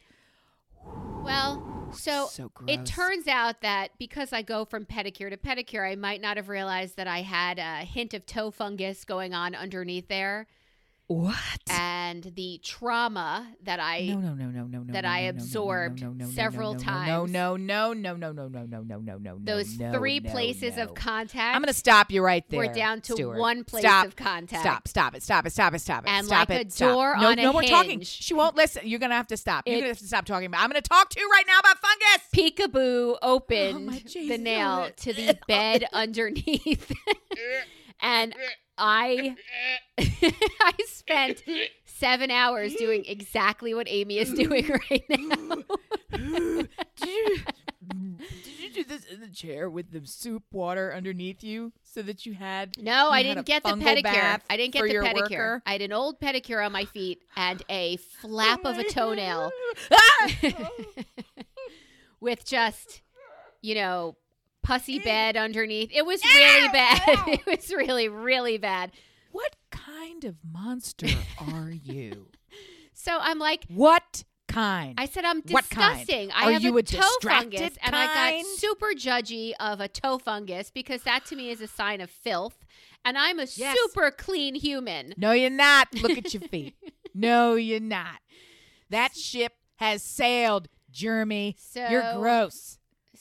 Well, 1.24 1.92
so, 1.94 2.28
So 2.28 2.52
it 2.68 2.86
turns 2.86 3.28
out 3.28 3.62
that 3.62 3.92
because 3.98 4.34
I 4.34 4.42
go 4.42 4.66
from 4.66 4.86
pedicure 4.86 5.30
to 5.30 5.38
pedicure, 5.38 5.90
I 5.90 5.96
might 5.96 6.22
not 6.22 6.38
have 6.38 6.50
realized 6.50 6.98
that 6.98 7.08
I 7.08 7.22
had 7.22 7.60
a 7.60 7.86
hint 7.86 8.14
of 8.14 8.26
toe 8.26 8.52
fungus 8.52 9.04
going 9.06 9.34
on 9.34 9.56
underneath 9.56 10.08
there, 10.08 10.48
What? 11.08 11.58
and 11.70 12.24
the 12.36 12.60
trauma 12.64 13.48
that 13.64 13.80
I 13.80 14.08
no, 14.08 14.20
no, 14.20 14.34
no, 14.34 14.50
no, 14.50 14.64
no, 14.64 14.80
no. 14.80 14.94
that 14.94 15.06
I 15.06 15.22
absorbed 15.22 16.04
several 16.34 16.76
times. 16.76 17.32
No, 17.32 17.56
no, 17.56 17.94
no, 17.94 17.94
no, 17.94 18.16
no, 18.16 18.32
no, 18.32 18.48
no, 18.48 18.66
no, 18.66 18.82
no, 18.82 19.00
no, 19.00 19.18
no. 19.18 19.38
those 19.42 19.74
three 19.74 20.20
places 20.20 20.78
of 20.78 20.94
contact. 20.94 21.56
I'm 21.56 21.62
going 21.62 21.74
to 21.74 21.78
stop 21.78 22.12
you 22.12 22.22
right 22.22 22.44
there. 22.50 22.60
We're 22.60 22.74
down 22.74 23.02
to 23.02 23.28
one 23.28 23.64
place 23.64 23.86
of 23.86 24.16
contact. 24.16 24.62
Stop, 24.62 24.88
stop 24.88 25.16
it, 25.16 25.24
stop 25.24 25.46
it, 25.46 25.52
stop 25.52 25.74
it, 25.74 25.80
stop 25.80 26.04
it. 26.06 26.10
And 26.10 26.28
like 26.28 26.50
a 26.50 26.64
door 26.66 27.16
on 27.16 27.40
a 27.40 27.42
no 27.42 27.54
more 27.54 27.64
talking. 27.64 28.02
She 28.02 28.34
won't 28.34 28.56
listen. 28.56 28.82
You're 28.86 29.00
going 29.00 29.12
to 29.12 29.16
have 29.16 29.28
to 29.28 29.38
stop. 29.38 29.66
You're 29.66 29.76
going 29.76 29.84
to 29.84 29.90
have 29.90 30.00
to 30.00 30.08
stop 30.08 30.26
talking 30.26 30.48
about 30.48 30.62
I'm 30.62 30.70
going 30.70 30.82
to 30.82 30.90
talk 30.90 31.10
to 31.12 31.20
you 31.20 31.30
right 31.30 31.46
now 31.48 31.60
about 31.60 31.78
fungus. 31.80 32.28
Peekaboo 32.36 33.18
opened 33.22 33.90
Oh, 33.90 34.28
the 34.28 34.38
nail 34.38 34.90
to 34.98 35.14
the 35.14 35.38
bed 35.48 35.86
underneath. 35.94 36.92
and 38.02 38.34
I 38.78 39.36
I 39.98 40.74
spent 40.86 41.44
seven 41.86 42.30
hours 42.32 42.76
doing 42.76 43.04
exactly 43.06 43.74
what 43.74 43.88
Amy 43.90 44.20
is 44.20 44.32
doing 44.34 44.68
right 44.92 45.04
now. 45.10 45.64
did, 46.12 46.70
you, 47.06 47.38
did 48.44 48.60
you 48.60 48.74
do 48.74 48.84
this 48.84 49.06
in 49.06 49.20
the 49.22 49.30
chair 49.30 49.70
with 49.70 49.92
the 49.92 50.06
soup 50.06 50.44
water 50.52 50.94
underneath 50.94 51.44
you 51.44 51.72
so 51.84 52.02
that 52.04 52.26
you 52.26 52.34
had 52.34 52.76
No, 52.78 53.06
you 53.08 53.12
I 53.12 53.18
had 53.18 53.24
didn't 53.24 53.40
a 53.40 53.44
get 53.44 53.64
the 53.64 53.70
pedicure. 53.72 54.40
I 54.50 54.58
didn't 54.58 54.74
get 54.74 54.84
the 54.84 54.90
pedicure. 54.94 55.16
worker? 55.32 55.64
I 55.66 55.72
had 55.74 55.82
an 55.82 55.94
old 55.94 56.20
pedicure 56.20 56.64
on 56.66 56.72
my 56.72 56.86
feet 56.86 57.24
and 57.36 57.64
a 57.70 57.98
flap 57.98 58.64
of 58.66 58.78
a 58.78 58.84
toenail 58.84 59.52
Ah! 59.92 60.30
with 62.20 62.46
just, 62.46 63.02
you 63.62 63.76
know, 63.76 64.16
pussy 64.68 65.00
bed 65.00 65.38
underneath. 65.38 65.90
It 65.94 66.06
was 66.06 66.22
really 66.24 66.70
bad. 66.70 67.00
It 67.28 67.46
was 67.46 67.72
really, 67.72 68.08
really 68.10 68.58
bad. 68.58 68.92
what 69.32 69.56
kind 69.72 70.24
of 70.26 70.36
monster 70.44 71.08
are 71.40 71.72
you? 71.72 72.28
So 73.00 73.16
I'm 73.22 73.38
like, 73.38 73.64
What 73.70 74.24
kind? 74.48 74.96
I 74.98 75.06
said 75.06 75.24
I'm 75.24 75.42
What 75.50 75.70
kind? 75.70 76.00
disgusting. 76.00 76.32
I 76.32 76.50
Are 76.50 76.52
have 76.54 76.64
you 76.64 76.76
a 76.76 76.80
a 76.80 76.84
toe 76.84 77.08
fungus, 77.22 77.74
and 77.84 77.96
I 77.96 78.06
got 78.40 78.46
super 78.58 78.88
judgy 78.96 79.54
of 79.60 79.80
a 79.80 79.88
toe 79.88 80.18
fungus 80.18 80.72
because 80.72 81.04
that 81.04 81.24
to 81.28 81.36
me 81.36 81.52
is 81.52 81.62
a 81.62 81.68
sign 81.68 82.02
of 82.02 82.10
filth, 82.10 82.66
and 83.06 83.16
I'm 83.16 83.38
a 83.40 83.46
Yes. 83.56 83.78
super 83.78 84.10
clean 84.10 84.56
human. 84.56 85.14
no, 85.16 85.32
you're 85.32 85.52
not. 85.52 85.94
Look 86.02 86.18
at 86.18 86.34
your 86.34 86.42
feet. 86.42 86.74
no, 87.14 87.54
you're 87.54 87.80
not. 87.80 88.20
That 88.90 89.16
ship 89.16 89.54
has 89.76 90.02
sailed, 90.04 90.68
Jeremy. 90.90 91.56
So 91.60 91.88
you're 91.88 92.14
gross. 92.16 92.80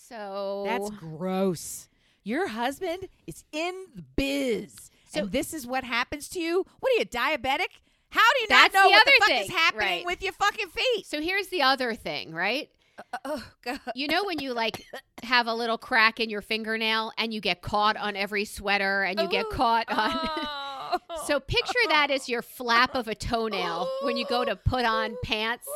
So 0.08 0.64
That's 0.66 0.90
gross. 0.90 1.88
Your 2.22 2.48
husband 2.48 3.08
is 3.26 3.44
in 3.52 3.86
the 3.94 4.02
biz. 4.02 4.90
So- 5.08 5.20
and 5.20 5.32
this 5.32 5.54
is 5.54 5.66
what 5.66 5.84
happens 5.84 6.28
to 6.30 6.40
you? 6.40 6.64
What 6.80 6.92
are 6.92 6.98
you, 6.98 7.06
diabetic? 7.06 7.80
How 8.10 8.32
do 8.34 8.40
you 8.42 8.46
not 8.48 8.72
know 8.72 8.84
the 8.84 8.90
what 8.90 9.04
the 9.04 9.12
fuck 9.18 9.28
thing, 9.28 9.42
is 9.42 9.50
happening 9.50 9.88
right. 9.88 10.06
with 10.06 10.22
your 10.22 10.32
fucking 10.32 10.68
feet? 10.68 11.06
so 11.06 11.20
here's 11.20 11.48
the 11.48 11.62
other 11.62 11.94
thing, 11.94 12.32
right? 12.32 12.70
Uh, 13.12 13.18
oh, 13.24 13.50
God. 13.62 13.80
You 13.94 14.08
know 14.08 14.24
when 14.24 14.38
you 14.38 14.54
like 14.54 14.84
have 15.22 15.46
a 15.48 15.54
little 15.54 15.78
crack 15.78 16.20
in 16.20 16.30
your 16.30 16.40
fingernail 16.40 17.12
and 17.18 17.34
you 17.34 17.40
get 17.40 17.62
caught 17.62 17.96
on 17.96 18.16
every 18.16 18.44
sweater 18.44 19.02
and 19.02 19.20
you 19.20 19.28
get 19.28 19.46
oh, 19.48 19.54
caught 19.54 19.90
on. 19.90 20.60
Oh. 20.88 21.24
so 21.26 21.40
picture 21.40 21.72
that 21.88 22.12
as 22.12 22.28
your 22.28 22.42
flap 22.42 22.94
of 22.94 23.08
a 23.08 23.14
toenail 23.14 23.90
when 24.02 24.16
you 24.16 24.24
go 24.24 24.44
to 24.44 24.54
put 24.54 24.84
on 24.84 25.16
pants 25.24 25.66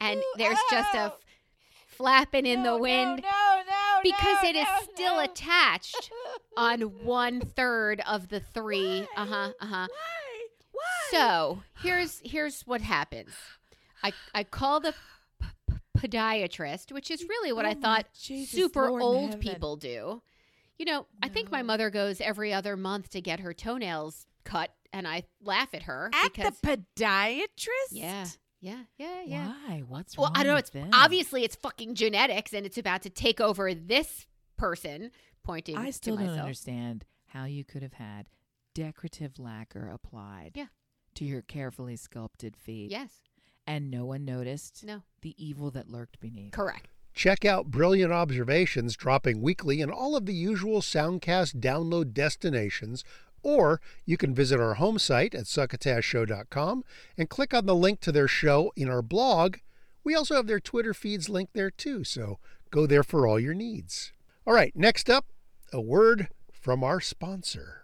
and 0.00 0.20
there's 0.38 0.58
just 0.70 0.94
a 0.94 1.12
flapping 2.00 2.46
in 2.46 2.62
the 2.62 2.76
wind. 2.76 3.22
No, 3.22 3.28
no, 3.28 3.62
no, 3.68 4.00
because 4.02 4.42
no, 4.42 4.48
it 4.48 4.56
is 4.56 4.66
still 4.92 5.16
no. 5.16 5.24
attached 5.24 6.10
on 6.56 6.80
one 7.04 7.40
third 7.40 8.00
of 8.06 8.28
the 8.28 8.40
three. 8.40 9.06
Uh 9.16 9.26
huh. 9.26 9.52
Uh 9.60 9.66
huh. 9.66 9.86
Why? 9.90 10.46
Why? 10.72 10.82
So 11.10 11.62
here's 11.82 12.20
here's 12.24 12.62
what 12.62 12.80
happens. 12.80 13.32
I 14.02 14.12
I 14.34 14.44
call 14.44 14.80
the 14.80 14.94
p- 15.40 15.46
p- 15.68 15.76
podiatrist, 15.98 16.90
which 16.90 17.10
is 17.10 17.22
really 17.28 17.52
what 17.52 17.66
Oh 17.66 17.68
I 17.68 17.74
thought 17.74 18.06
Jesus, 18.18 18.50
super 18.50 18.90
Lord 18.90 19.02
old 19.02 19.40
people 19.40 19.76
do. 19.76 20.22
You 20.78 20.86
know, 20.86 21.06
I 21.22 21.28
think 21.28 21.50
my 21.50 21.60
mother 21.60 21.90
goes 21.90 22.22
every 22.22 22.54
other 22.54 22.74
month 22.74 23.10
to 23.10 23.20
get 23.20 23.40
her 23.40 23.52
toenails 23.52 24.24
cut, 24.44 24.70
and 24.94 25.06
I 25.06 25.24
laugh 25.44 25.74
at 25.74 25.82
her 25.82 26.10
At 26.14 26.32
because 26.32 26.58
the 26.60 26.78
podiatrist? 26.96 27.90
yeah, 27.90 28.24
yeah, 28.60 28.82
yeah, 28.98 29.22
yeah. 29.24 29.46
Why? 29.66 29.82
What's 29.88 30.16
Well, 30.16 30.26
wrong 30.28 30.34
I 30.36 30.42
don't 30.42 30.48
know. 30.48 30.54
with 30.54 30.60
It's 30.64 30.70
them? 30.70 30.90
obviously 30.92 31.44
it's 31.44 31.56
fucking 31.56 31.94
genetics, 31.94 32.52
and 32.52 32.64
it's 32.66 32.78
about 32.78 33.02
to 33.02 33.10
take 33.10 33.40
over 33.40 33.74
this 33.74 34.26
person. 34.56 35.10
Pointing. 35.42 35.76
I 35.76 35.90
still 35.90 36.16
to 36.16 36.18
don't 36.18 36.26
myself. 36.32 36.44
understand 36.46 37.04
how 37.28 37.44
you 37.46 37.64
could 37.64 37.82
have 37.82 37.94
had 37.94 38.28
decorative 38.74 39.38
lacquer 39.38 39.88
applied 39.88 40.52
Yeah. 40.54 40.66
to 41.14 41.24
your 41.24 41.42
carefully 41.42 41.96
sculpted 41.96 42.56
feet 42.56 42.90
Yes. 42.90 43.22
and 43.66 43.90
no 43.90 44.04
one 44.04 44.24
noticed 44.24 44.84
No. 44.84 45.02
the 45.22 45.34
evil 45.42 45.70
that 45.70 45.88
lurked 45.88 46.20
beneath. 46.20 46.52
Correct. 46.52 46.88
Check 47.14 47.44
out 47.44 47.70
Brilliant 47.70 48.12
Observations 48.12 48.96
dropping 48.96 49.40
weekly 49.40 49.80
in 49.80 49.90
all 49.90 50.14
of 50.14 50.26
the 50.26 50.34
usual 50.34 50.80
Soundcast 50.80 51.58
download 51.60 52.12
destinations, 52.12 53.02
or 53.42 53.80
you 54.04 54.16
can 54.16 54.34
visit 54.34 54.60
our 54.60 54.74
home 54.74 54.98
site 54.98 55.34
at 55.34 55.44
succotashshow.com 55.44 56.84
and 57.16 57.28
click 57.28 57.54
on 57.54 57.66
the 57.66 57.74
link 57.74 58.00
to 58.00 58.12
their 58.12 58.28
show 58.28 58.72
in 58.76 58.88
our 58.88 59.02
blog. 59.02 59.56
We 60.04 60.14
also 60.14 60.34
have 60.34 60.46
their 60.46 60.60
Twitter 60.60 60.94
feeds 60.94 61.28
linked 61.28 61.54
there 61.54 61.70
too, 61.70 62.04
so 62.04 62.38
go 62.70 62.86
there 62.86 63.02
for 63.02 63.26
all 63.26 63.38
your 63.40 63.54
needs. 63.54 64.12
All 64.46 64.54
right, 64.54 64.74
next 64.74 65.10
up, 65.10 65.26
a 65.72 65.80
word 65.80 66.28
from 66.52 66.82
our 66.82 67.00
sponsor. 67.00 67.79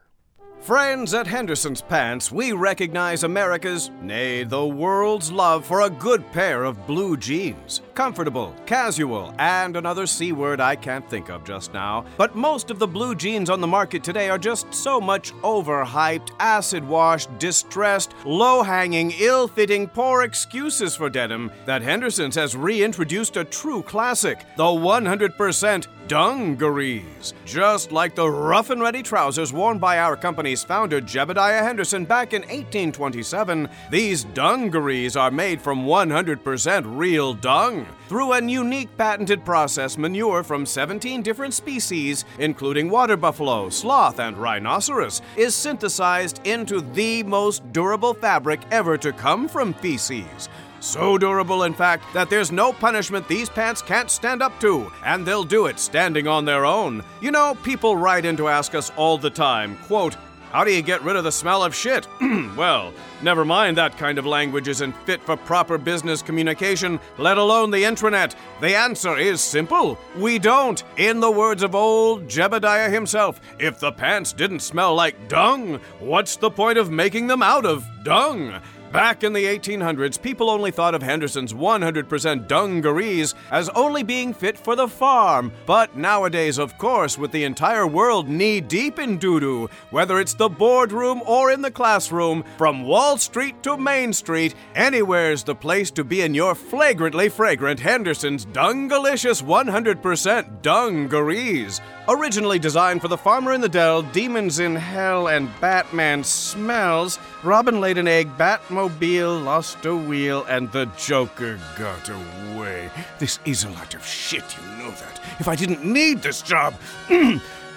Friends 0.66 1.14
at 1.14 1.28
Henderson's 1.28 1.80
Pants, 1.80 2.32
we 2.32 2.50
recognize 2.50 3.22
America's, 3.22 3.92
nay, 4.02 4.42
the 4.42 4.66
world's 4.66 5.30
love 5.30 5.64
for 5.64 5.82
a 5.82 5.90
good 5.90 6.28
pair 6.32 6.64
of 6.64 6.88
blue 6.88 7.16
jeans. 7.16 7.82
Comfortable, 7.94 8.52
casual, 8.66 9.32
and 9.38 9.76
another 9.76 10.08
C 10.08 10.32
word 10.32 10.60
I 10.60 10.74
can't 10.74 11.08
think 11.08 11.30
of 11.30 11.44
just 11.44 11.72
now. 11.72 12.04
But 12.16 12.34
most 12.34 12.72
of 12.72 12.80
the 12.80 12.86
blue 12.88 13.14
jeans 13.14 13.48
on 13.48 13.60
the 13.60 13.68
market 13.68 14.02
today 14.02 14.28
are 14.28 14.38
just 14.38 14.74
so 14.74 15.00
much 15.00 15.32
overhyped, 15.34 16.32
acid 16.40 16.82
washed, 16.82 17.38
distressed, 17.38 18.12
low 18.24 18.64
hanging, 18.64 19.12
ill 19.20 19.46
fitting, 19.46 19.86
poor 19.86 20.24
excuses 20.24 20.96
for 20.96 21.08
denim 21.08 21.52
that 21.66 21.82
Henderson's 21.82 22.34
has 22.34 22.56
reintroduced 22.56 23.36
a 23.36 23.44
true 23.44 23.82
classic 23.84 24.44
the 24.56 24.64
100% 24.64 25.86
dungarees. 26.08 27.34
Just 27.44 27.92
like 27.92 28.14
the 28.14 28.28
rough 28.28 28.70
and 28.70 28.80
ready 28.80 29.02
trousers 29.02 29.52
worn 29.52 29.78
by 29.78 29.98
our 29.98 30.16
company's 30.16 30.62
founder, 30.62 31.00
Jebediah 31.00 31.62
Henderson, 31.62 32.04
back 32.04 32.32
in 32.32 32.42
1827, 32.42 33.68
these 33.90 34.24
dungarees 34.24 35.16
are 35.16 35.30
made 35.30 35.60
from 35.60 35.84
100% 35.86 36.98
real 36.98 37.34
dung. 37.34 37.86
Through 38.08 38.32
a 38.34 38.42
unique 38.42 38.96
patented 38.96 39.44
process, 39.44 39.98
manure 39.98 40.44
from 40.44 40.64
17 40.64 41.22
different 41.22 41.54
species, 41.54 42.24
including 42.38 42.88
water 42.88 43.16
buffalo, 43.16 43.68
sloth, 43.68 44.20
and 44.20 44.36
rhinoceros, 44.36 45.22
is 45.36 45.54
synthesized 45.54 46.40
into 46.46 46.80
the 46.80 47.24
most 47.24 47.72
durable 47.72 48.14
fabric 48.14 48.60
ever 48.70 48.96
to 48.98 49.12
come 49.12 49.48
from 49.48 49.74
feces. 49.74 50.48
So 50.86 51.18
durable, 51.18 51.64
in 51.64 51.74
fact, 51.74 52.04
that 52.14 52.30
there's 52.30 52.52
no 52.52 52.72
punishment 52.72 53.26
these 53.26 53.48
pants 53.48 53.82
can't 53.82 54.08
stand 54.08 54.40
up 54.40 54.60
to, 54.60 54.92
and 55.04 55.26
they'll 55.26 55.42
do 55.42 55.66
it 55.66 55.80
standing 55.80 56.28
on 56.28 56.44
their 56.44 56.64
own. 56.64 57.02
You 57.20 57.32
know, 57.32 57.56
people 57.64 57.96
write 57.96 58.24
in 58.24 58.36
to 58.36 58.46
ask 58.46 58.72
us 58.72 58.92
all 58.96 59.18
the 59.18 59.28
time, 59.28 59.76
quote, 59.88 60.16
how 60.52 60.62
do 60.62 60.72
you 60.72 60.82
get 60.82 61.02
rid 61.02 61.16
of 61.16 61.24
the 61.24 61.32
smell 61.32 61.64
of 61.64 61.74
shit? 61.74 62.06
well, 62.56 62.94
never 63.20 63.44
mind 63.44 63.76
that 63.76 63.98
kind 63.98 64.16
of 64.16 64.26
language 64.26 64.68
isn't 64.68 64.96
fit 65.04 65.20
for 65.22 65.36
proper 65.36 65.76
business 65.76 66.22
communication, 66.22 67.00
let 67.18 67.36
alone 67.36 67.72
the 67.72 67.82
intranet. 67.82 68.36
The 68.60 68.76
answer 68.76 69.18
is 69.18 69.40
simple. 69.40 69.98
We 70.16 70.38
don't. 70.38 70.84
In 70.96 71.18
the 71.18 71.32
words 71.32 71.64
of 71.64 71.74
old 71.74 72.28
Jebediah 72.28 72.92
himself, 72.92 73.40
if 73.58 73.80
the 73.80 73.90
pants 73.90 74.32
didn't 74.32 74.60
smell 74.60 74.94
like 74.94 75.28
dung, 75.28 75.80
what's 75.98 76.36
the 76.36 76.50
point 76.50 76.78
of 76.78 76.92
making 76.92 77.26
them 77.26 77.42
out 77.42 77.66
of 77.66 77.84
dung? 78.04 78.62
Back 78.96 79.24
in 79.24 79.34
the 79.34 79.44
1800s, 79.44 80.22
people 80.22 80.48
only 80.48 80.70
thought 80.70 80.94
of 80.94 81.02
Henderson's 81.02 81.52
100% 81.52 82.48
dungarees 82.48 83.34
as 83.50 83.68
only 83.74 84.02
being 84.02 84.32
fit 84.32 84.56
for 84.56 84.74
the 84.74 84.88
farm. 84.88 85.52
But 85.66 85.98
nowadays, 85.98 86.56
of 86.56 86.78
course, 86.78 87.18
with 87.18 87.30
the 87.30 87.44
entire 87.44 87.86
world 87.86 88.26
knee 88.26 88.62
deep 88.62 88.98
in 88.98 89.18
doo 89.18 89.38
doo, 89.38 89.68
whether 89.90 90.18
it's 90.18 90.32
the 90.32 90.48
boardroom 90.48 91.20
or 91.26 91.50
in 91.50 91.60
the 91.60 91.70
classroom, 91.70 92.42
from 92.56 92.84
Wall 92.84 93.18
Street 93.18 93.62
to 93.64 93.76
Main 93.76 94.14
Street, 94.14 94.54
anywhere's 94.74 95.44
the 95.44 95.54
place 95.54 95.90
to 95.90 96.02
be 96.02 96.22
in 96.22 96.32
your 96.32 96.54
flagrantly 96.54 97.28
fragrant 97.28 97.80
Henderson's 97.80 98.46
Dungalicious 98.46 99.42
100% 99.42 100.62
dungarees. 100.62 101.82
Originally 102.08 102.58
designed 102.58 103.02
for 103.02 103.08
the 103.08 103.18
farmer 103.18 103.52
in 103.52 103.60
the 103.60 103.68
dell, 103.68 104.00
demons 104.00 104.58
in 104.58 104.74
hell, 104.74 105.28
and 105.28 105.50
Batman 105.60 106.24
smells, 106.24 107.18
Robin 107.42 107.80
laid 107.80 107.98
an 107.98 108.08
egg, 108.08 108.38
Batmobile 108.86 109.44
lost 109.44 109.84
a 109.84 109.94
wheel, 109.94 110.44
and 110.48 110.70
the 110.70 110.86
Joker 110.96 111.58
got 111.76 112.08
away. 112.08 112.90
This 113.18 113.40
is 113.44 113.64
a 113.64 113.70
lot 113.70 113.94
of 113.94 114.06
shit, 114.06 114.44
you 114.56 114.78
know 114.78 114.90
that. 114.90 115.20
If 115.40 115.48
I 115.48 115.56
didn't 115.56 115.84
need 115.84 116.22
this 116.22 116.42
job. 116.42 116.74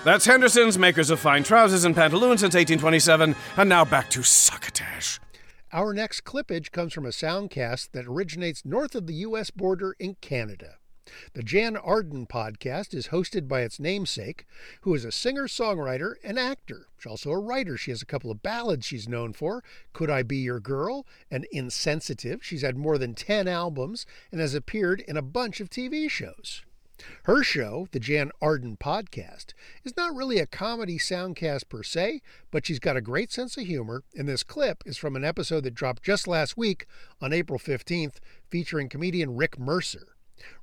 That's 0.03 0.25
Henderson's, 0.25 0.77
makers 0.77 1.09
of 1.09 1.19
fine 1.19 1.43
trousers 1.43 1.83
and 1.83 1.95
pantaloons 1.95 2.41
since 2.41 2.53
1827, 2.53 3.35
and 3.57 3.69
now 3.69 3.83
back 3.83 4.09
to 4.11 4.23
Succotash. 4.23 5.19
Our 5.73 5.93
next 5.93 6.23
clippage 6.23 6.71
comes 6.71 6.93
from 6.93 7.05
a 7.05 7.09
soundcast 7.09 7.91
that 7.91 8.07
originates 8.07 8.63
north 8.63 8.95
of 8.95 9.07
the 9.07 9.15
U.S. 9.15 9.49
border 9.49 9.95
in 9.99 10.15
Canada. 10.21 10.78
The 11.33 11.43
Jann 11.43 11.77
Arden 11.77 12.25
podcast 12.27 12.93
is 12.93 13.07
hosted 13.07 13.47
by 13.47 13.61
its 13.61 13.79
namesake, 13.79 14.45
who 14.81 14.93
is 14.93 15.05
a 15.05 15.11
singer 15.11 15.47
songwriter 15.47 16.15
and 16.23 16.39
actor. 16.39 16.87
She's 16.97 17.09
also 17.09 17.31
a 17.31 17.39
writer. 17.39 17.77
She 17.77 17.91
has 17.91 18.01
a 18.01 18.05
couple 18.05 18.31
of 18.31 18.43
ballads 18.43 18.85
she's 18.85 19.07
known 19.07 19.33
for 19.33 19.63
Could 19.93 20.09
I 20.09 20.23
Be 20.23 20.37
Your 20.37 20.59
Girl 20.59 21.05
and 21.31 21.45
Insensitive. 21.51 22.43
She's 22.43 22.61
had 22.61 22.77
more 22.77 22.97
than 22.97 23.13
10 23.13 23.47
albums 23.47 24.05
and 24.31 24.41
has 24.41 24.53
appeared 24.53 25.01
in 25.01 25.17
a 25.17 25.21
bunch 25.21 25.59
of 25.59 25.69
TV 25.69 26.09
shows. 26.09 26.63
Her 27.23 27.43
show, 27.43 27.87
the 27.91 27.99
Jann 27.99 28.31
Arden 28.41 28.75
Podcast, 28.75 29.53
is 29.85 29.95
not 29.95 30.13
really 30.13 30.39
a 30.39 30.45
comedy 30.45 30.97
soundcast 30.97 31.69
per 31.69 31.81
se, 31.81 32.21
but 32.51 32.65
she's 32.65 32.79
got 32.79 32.97
a 32.97 33.01
great 33.01 33.31
sense 33.31 33.55
of 33.55 33.65
humor, 33.65 34.03
and 34.17 34.27
this 34.27 34.43
clip 34.43 34.83
is 34.85 34.97
from 34.97 35.15
an 35.15 35.23
episode 35.23 35.63
that 35.63 35.75
dropped 35.75 36.03
just 36.03 36.27
last 36.27 36.57
week 36.57 36.85
on 37.21 37.31
April 37.31 37.57
15th 37.57 38.17
featuring 38.49 38.89
comedian 38.89 39.37
Rick 39.37 39.57
Mercer. 39.57 40.15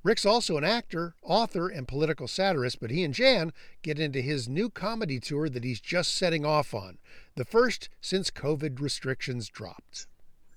Rick's 0.03 0.25
also 0.25 0.57
an 0.57 0.63
actor, 0.63 1.15
author, 1.23 1.67
and 1.67 1.87
political 1.87 2.27
satirist, 2.27 2.79
but 2.79 2.91
he 2.91 3.03
and 3.03 3.13
Jann 3.13 3.53
get 3.81 3.99
into 3.99 4.21
his 4.21 4.47
new 4.47 4.69
comedy 4.69 5.19
tour 5.19 5.49
that 5.49 5.63
he's 5.63 5.79
just 5.79 6.15
setting 6.15 6.45
off 6.45 6.73
on, 6.73 6.97
the 7.35 7.45
first 7.45 7.89
since 8.01 8.29
COVID 8.31 8.79
restrictions 8.79 9.49
dropped. 9.49 10.07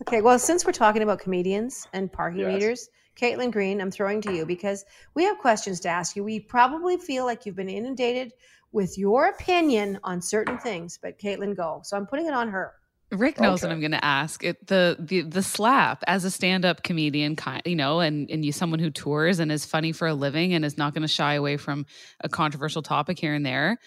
Okay, 0.02 0.22
well, 0.22 0.38
since 0.38 0.64
we're 0.64 0.72
talking 0.72 1.02
about 1.02 1.20
comedians 1.20 1.86
and 1.92 2.10
parking 2.10 2.40
Yes. 2.40 2.52
meters, 2.52 2.88
Caitlin 3.16 3.50
Green, 3.50 3.80
I'm 3.80 3.90
throwing 3.90 4.20
to 4.22 4.32
you 4.32 4.46
because 4.46 4.84
we 5.14 5.24
have 5.24 5.38
questions 5.38 5.78
to 5.80 5.88
ask 5.88 6.16
you. 6.16 6.24
We 6.24 6.40
probably 6.40 6.96
feel 6.96 7.26
like 7.26 7.44
you've 7.44 7.56
been 7.56 7.68
inundated 7.68 8.32
with 8.72 8.96
your 8.96 9.26
opinion 9.26 9.98
on 10.04 10.22
certain 10.22 10.58
things, 10.58 10.98
but 11.02 11.18
Caitlin, 11.18 11.54
go. 11.54 11.80
So 11.84 11.96
I'm 11.96 12.06
putting 12.06 12.26
it 12.26 12.32
on 12.32 12.48
her. 12.48 12.74
Rick 13.10 13.40
knows 13.40 13.62
what 13.62 13.72
I'm 13.72 13.80
going 13.80 13.90
to 13.90 14.04
ask. 14.04 14.44
It, 14.44 14.66
the 14.66 14.96
the 14.98 15.22
the 15.22 15.42
slap 15.42 16.04
as 16.06 16.24
a 16.24 16.30
stand-up 16.30 16.82
comedian, 16.82 17.36
kind 17.36 17.62
you 17.64 17.76
know, 17.76 18.00
and 18.00 18.30
and 18.30 18.44
you 18.44 18.52
someone 18.52 18.78
who 18.78 18.90
tours 18.90 19.40
and 19.40 19.50
is 19.50 19.64
funny 19.64 19.92
for 19.92 20.08
a 20.08 20.14
living 20.14 20.54
and 20.54 20.64
is 20.64 20.78
not 20.78 20.94
going 20.94 21.02
to 21.02 21.08
shy 21.08 21.34
away 21.34 21.56
from 21.56 21.86
a 22.20 22.28
controversial 22.28 22.82
topic 22.82 23.18
here 23.18 23.34
and 23.34 23.44
there. 23.44 23.78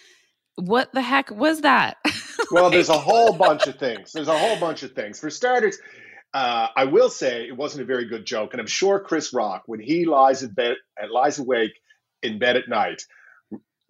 What 0.56 0.92
the 0.92 1.02
heck 1.02 1.30
was 1.30 1.62
that? 1.62 1.96
Well, 2.50 2.70
there's 2.70 2.90
a 2.90 2.98
whole 2.98 3.32
bunch 3.32 3.66
of 3.66 3.78
things. 3.78 4.12
There's 4.12 4.28
a 4.28 4.36
whole 4.36 4.58
bunch 4.60 4.82
of 4.82 4.92
things. 4.92 5.18
For 5.18 5.30
starters, 5.30 5.78
uh, 6.34 6.68
I 6.76 6.84
will 6.84 7.08
say 7.08 7.46
it 7.48 7.56
wasn't 7.56 7.82
a 7.82 7.86
very 7.86 8.06
good 8.06 8.26
joke, 8.26 8.52
and 8.52 8.60
I'm 8.60 8.66
sure 8.66 9.00
Chris 9.00 9.32
Rock, 9.32 9.62
when 9.66 9.80
he 9.80 10.04
lies 10.04 10.42
in 10.42 10.52
bed, 10.52 10.76
uh, 11.02 11.06
lies 11.12 11.38
awake 11.38 11.72
in 12.22 12.38
bed 12.38 12.56
at 12.56 12.68
night, 12.68 13.02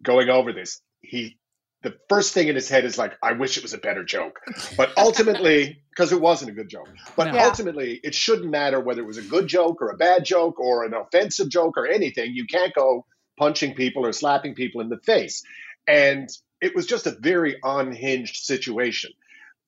going 0.02 0.28
over 0.28 0.52
this, 0.52 0.80
he 1.00 1.36
the 1.84 1.94
first 2.08 2.34
thing 2.34 2.48
in 2.48 2.54
his 2.56 2.68
head 2.68 2.84
is 2.84 2.98
like, 2.98 3.12
"I 3.22 3.32
wish 3.32 3.56
it 3.56 3.62
was 3.62 3.74
a 3.74 3.78
better 3.78 4.02
joke," 4.02 4.40
but 4.76 4.90
ultimately, 4.96 5.82
because 5.90 6.12
it 6.12 6.20
wasn't 6.20 6.50
a 6.50 6.54
good 6.54 6.68
joke, 6.68 6.88
but 7.16 7.32
No. 7.32 7.38
Ultimately, 7.38 8.00
it 8.02 8.14
shouldn't 8.14 8.50
matter 8.50 8.80
whether 8.80 9.02
it 9.02 9.06
was 9.06 9.18
a 9.18 9.22
good 9.22 9.46
joke 9.46 9.80
or 9.80 9.90
a 9.90 9.96
bad 9.96 10.24
joke 10.24 10.58
or 10.58 10.84
an 10.84 10.94
offensive 10.94 11.48
joke 11.48 11.76
or 11.76 11.86
anything. 11.86 12.34
You 12.34 12.46
can't 12.46 12.74
go 12.74 13.06
punching 13.38 13.74
people 13.74 14.04
or 14.04 14.12
slapping 14.12 14.54
people 14.54 14.80
in 14.80 14.88
the 14.88 14.98
face, 14.98 15.44
and 15.86 16.28
it 16.60 16.74
was 16.74 16.86
just 16.86 17.06
a 17.06 17.16
very 17.20 17.56
unhinged 17.62 18.36
situation. 18.36 19.12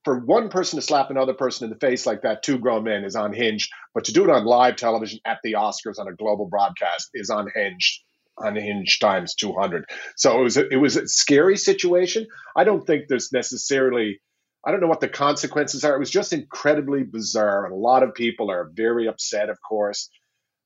For 0.05 0.21
one 0.21 0.49
person 0.49 0.79
to 0.79 0.83
slap 0.83 1.11
another 1.11 1.35
person 1.35 1.65
in 1.65 1.71
the 1.71 1.87
face 1.87 2.07
like 2.07 2.23
that, 2.23 2.43
two 2.43 2.59
grown 2.59 2.85
men, 2.85 3.05
is 3.05 3.17
unhinged. 3.17 3.71
But 3.93 4.05
to 4.05 4.13
do 4.13 4.25
it 4.25 4.31
on 4.31 4.45
live 4.45 4.77
television 4.77 5.19
at 5.25 5.39
the 5.43 5.55
Oscars 5.55 5.99
on 5.99 6.09
a 6.09 6.15
global 6.15 6.47
broadcast 6.47 7.11
is 7.13 7.29
unhinged, 7.29 8.03
unhinged 8.39 9.01
times 9.01 9.35
two 9.35 9.53
hundred. 9.53 9.85
So 10.17 10.39
it 10.39 10.43
was 10.43 10.57
a, 10.57 10.69
it 10.69 10.77
was 10.77 10.97
a 10.97 11.07
scary 11.07 11.57
situation. 11.57 12.27
I 12.57 12.65
don't 12.65 12.87
think 12.87 13.09
there's 13.09 13.33
necessarily. 13.33 14.21
I 14.67 14.73
don't 14.73 14.81
know 14.81 14.89
what 14.89 15.01
the 15.01 15.09
consequences 15.09 15.85
are. 15.85 15.95
It 15.95 16.01
was 16.01 16.11
just 16.11 16.33
incredibly 16.33 17.05
bizarre, 17.05 17.67
and 17.67 17.73
a 17.73 17.79
lot 17.79 18.03
of 18.03 18.15
people 18.15 18.51
are 18.51 18.69
very 18.75 19.07
upset. 19.07 19.49
Of 19.49 19.59
course, 19.61 20.11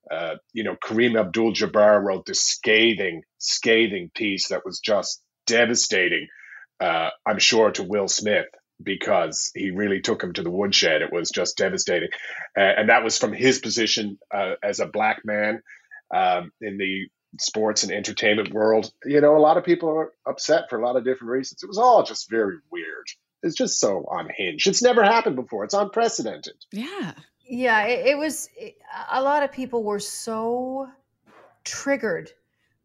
uh, 0.09 0.37
you 0.53 0.63
know, 0.63 0.75
Kareem 0.83 1.19
Abdul-Jabbar 1.19 2.03
wrote 2.03 2.25
this 2.25 2.41
scathing, 2.41 3.21
scathing 3.37 4.09
piece 4.15 4.47
that 4.47 4.65
was 4.65 4.79
just 4.79 5.21
devastating. 5.45 6.27
Uh, 6.79 7.09
I'm 7.27 7.37
sure 7.37 7.69
to 7.73 7.83
Will 7.83 8.07
Smith 8.07 8.47
because 8.81 9.51
he 9.53 9.69
really 9.69 10.01
took 10.01 10.23
him 10.23 10.33
to 10.33 10.41
the 10.41 10.49
woodshed. 10.49 11.03
It 11.03 11.13
was 11.13 11.29
just 11.29 11.57
devastating, 11.57 12.09
uh, 12.57 12.61
and 12.61 12.89
that 12.89 13.03
was 13.03 13.19
from 13.19 13.33
his 13.33 13.59
position 13.59 14.17
uh, 14.33 14.53
as 14.63 14.79
a 14.79 14.87
black 14.87 15.21
man 15.23 15.61
um, 16.11 16.49
in 16.59 16.79
the 16.79 17.07
sports 17.39 17.83
and 17.83 17.91
entertainment 17.91 18.53
world. 18.53 18.91
You 19.05 19.21
know, 19.21 19.35
a 19.35 19.39
lot 19.39 19.57
of 19.57 19.63
people 19.63 19.89
are 19.89 20.11
upset 20.27 20.69
for 20.69 20.79
a 20.79 20.85
lot 20.85 20.95
of 20.95 21.03
different 21.05 21.31
reasons. 21.31 21.63
It 21.63 21.67
was 21.67 21.77
all 21.77 22.03
just 22.03 22.29
very 22.29 22.57
weird. 22.71 23.07
It's 23.43 23.55
just 23.55 23.79
so 23.79 24.05
unhinged. 24.11 24.67
It's 24.67 24.81
never 24.83 25.03
happened 25.03 25.35
before. 25.35 25.63
It's 25.63 25.73
unprecedented. 25.73 26.55
yeah. 26.71 27.13
Yeah, 27.53 27.83
it, 27.85 28.07
it 28.07 28.17
was. 28.17 28.47
It, 28.55 28.75
a 29.11 29.21
lot 29.21 29.43
of 29.43 29.51
people 29.51 29.83
were 29.83 29.99
so 29.99 30.87
triggered 31.65 32.31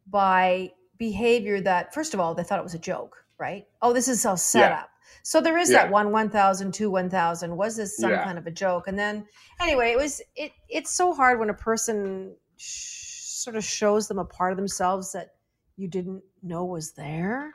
by 0.08 0.72
behavior 0.98 1.60
that, 1.60 1.94
first 1.94 2.14
of 2.14 2.20
all, 2.20 2.34
they 2.34 2.42
thought 2.42 2.58
it 2.58 2.64
was 2.64 2.74
a 2.74 2.78
joke, 2.78 3.16
right? 3.38 3.66
Oh, 3.82 3.92
this 3.92 4.08
is 4.08 4.24
all 4.26 4.36
set 4.36 4.70
Yeah. 4.70 4.80
up. 4.80 4.90
So 5.22 5.40
there 5.40 5.56
is 5.58 5.70
Yeah. 5.70 5.82
that 5.84 5.90
one, 5.92 6.10
1,000, 6.10 6.72
two, 6.72 6.90
1,000. 6.90 7.56
Was 7.56 7.76
this 7.76 7.96
some 7.96 8.10
Yeah. 8.10 8.24
kind 8.24 8.38
of 8.38 8.46
a 8.46 8.50
joke? 8.50 8.88
And 8.88 8.98
then, 8.98 9.26
anyway, 9.60 9.92
it 9.92 9.98
was. 9.98 10.20
It. 10.34 10.52
It's 10.68 10.90
so 10.90 11.14
hard 11.14 11.38
when 11.38 11.50
a 11.50 11.54
person 11.54 12.34
sh- 12.56 13.05
sort 13.46 13.54
of 13.54 13.62
shows 13.62 14.08
them 14.08 14.18
a 14.18 14.24
part 14.24 14.50
of 14.50 14.56
themselves 14.56 15.12
that 15.12 15.34
you 15.76 15.86
didn't 15.86 16.20
know 16.42 16.64
was 16.64 16.90
there. 16.94 17.54